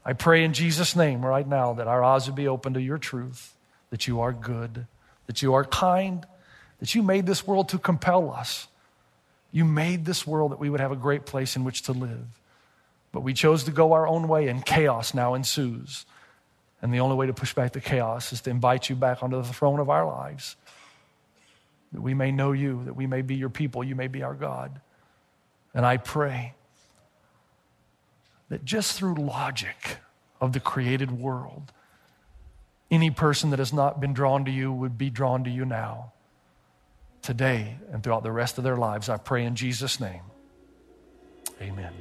I 0.06 0.14
pray 0.14 0.44
in 0.44 0.54
Jesus' 0.54 0.96
name 0.96 1.26
right 1.26 1.48
now 1.48 1.74
that 1.74 1.88
our 1.88 2.04
eyes 2.04 2.28
would 2.28 2.36
be 2.36 2.48
open 2.48 2.74
to 2.74 2.82
your 2.82 2.98
truth, 2.98 3.56
that 3.90 4.06
you 4.06 4.20
are 4.20 4.34
good, 4.34 4.86
that 5.28 5.42
you 5.42 5.54
are 5.54 5.64
kind, 5.64 6.26
that 6.80 6.96
you 6.96 7.04
made 7.04 7.26
this 7.26 7.48
world 7.48 7.70
to 7.70 7.78
compel 7.78 8.32
us. 8.32 8.68
You 9.52 9.66
made 9.66 10.06
this 10.06 10.26
world 10.26 10.52
that 10.52 10.60
we 10.60 10.70
would 10.70 10.80
have 10.80 10.92
a 10.92 10.96
great 10.96 11.26
place 11.26 11.56
in 11.56 11.64
which 11.64 11.84
to 11.84 11.94
live. 11.94 12.26
But 13.12 13.22
we 13.22 13.34
chose 13.34 13.64
to 13.66 13.72
go 13.72 13.94
our 13.94 14.08
own 14.08 14.28
way, 14.28 14.48
and 14.48 14.66
chaos 14.66 15.14
now 15.14 15.36
ensues. 15.36 16.06
And 16.82 16.94
the 16.94 17.00
only 17.00 17.16
way 17.16 17.28
to 17.28 17.34
push 17.34 17.54
back 17.54 17.72
the 17.72 17.80
chaos 17.80 18.34
is 18.34 18.42
to 18.42 18.50
invite 18.50 18.90
you 18.90 18.96
back 18.96 19.24
onto 19.24 19.38
the 19.38 19.54
throne 19.54 19.80
of 19.80 19.90
our 19.90 20.06
lives, 20.06 20.56
that 21.94 22.02
we 22.02 22.14
may 22.14 22.32
know 22.32 22.52
you, 22.52 22.84
that 22.86 22.96
we 22.96 23.06
may 23.08 23.22
be 23.22 23.36
your 23.36 23.50
people, 23.50 23.84
you 23.84 23.96
may 23.96 24.08
be 24.08 24.24
our 24.24 24.34
God. 24.34 24.82
And 25.74 25.86
I 25.86 25.98
pray 25.98 26.56
that 28.50 28.66
just 28.66 28.98
through 28.98 29.16
logic 29.16 29.98
of 30.42 30.54
the 30.54 30.60
created 30.60 31.12
world, 31.12 31.72
any 32.94 33.10
person 33.10 33.50
that 33.50 33.58
has 33.58 33.74
not 33.74 34.00
been 34.00 34.14
drawn 34.14 34.46
to 34.46 34.52
you 34.52 34.72
would 34.72 35.00
be 35.00 35.10
drawn 35.10 35.44
to 35.44 35.50
you 35.50 35.66
now, 35.66 36.14
today, 37.24 37.80
and 37.92 38.04
throughout 38.04 38.22
the 38.22 38.32
rest 38.32 38.60
of 38.60 38.64
their 38.64 38.78
lives. 38.78 39.10
I 39.10 39.18
pray 39.18 39.46
in 39.46 39.56
Jesus' 39.56 40.00
name. 40.00 40.22
Amen. 41.60 41.92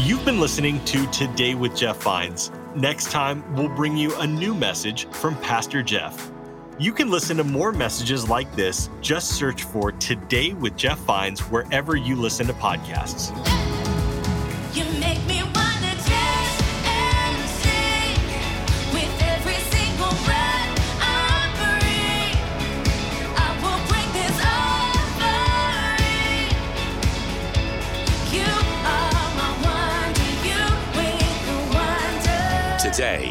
You've 0.00 0.24
been 0.24 0.40
listening 0.40 0.84
to 0.86 1.06
Today 1.12 1.54
with 1.54 1.76
Jeff 1.76 2.02
Vines. 2.02 2.50
Next 2.74 3.12
time, 3.12 3.44
we'll 3.54 3.68
bring 3.68 3.96
you 3.96 4.14
a 4.16 4.26
new 4.26 4.52
message 4.52 5.06
from 5.10 5.36
Pastor 5.36 5.80
Jeff. 5.80 6.32
You 6.76 6.92
can 6.92 7.10
listen 7.10 7.36
to 7.36 7.44
more 7.44 7.70
messages 7.70 8.28
like 8.28 8.52
this. 8.56 8.90
Just 9.00 9.32
search 9.32 9.62
for 9.62 9.92
Today 9.92 10.54
with 10.54 10.76
Jeff 10.76 10.98
Vines 10.98 11.40
wherever 11.40 11.94
you 11.94 12.16
listen 12.16 12.48
to 12.48 12.52
podcasts. 12.54 13.32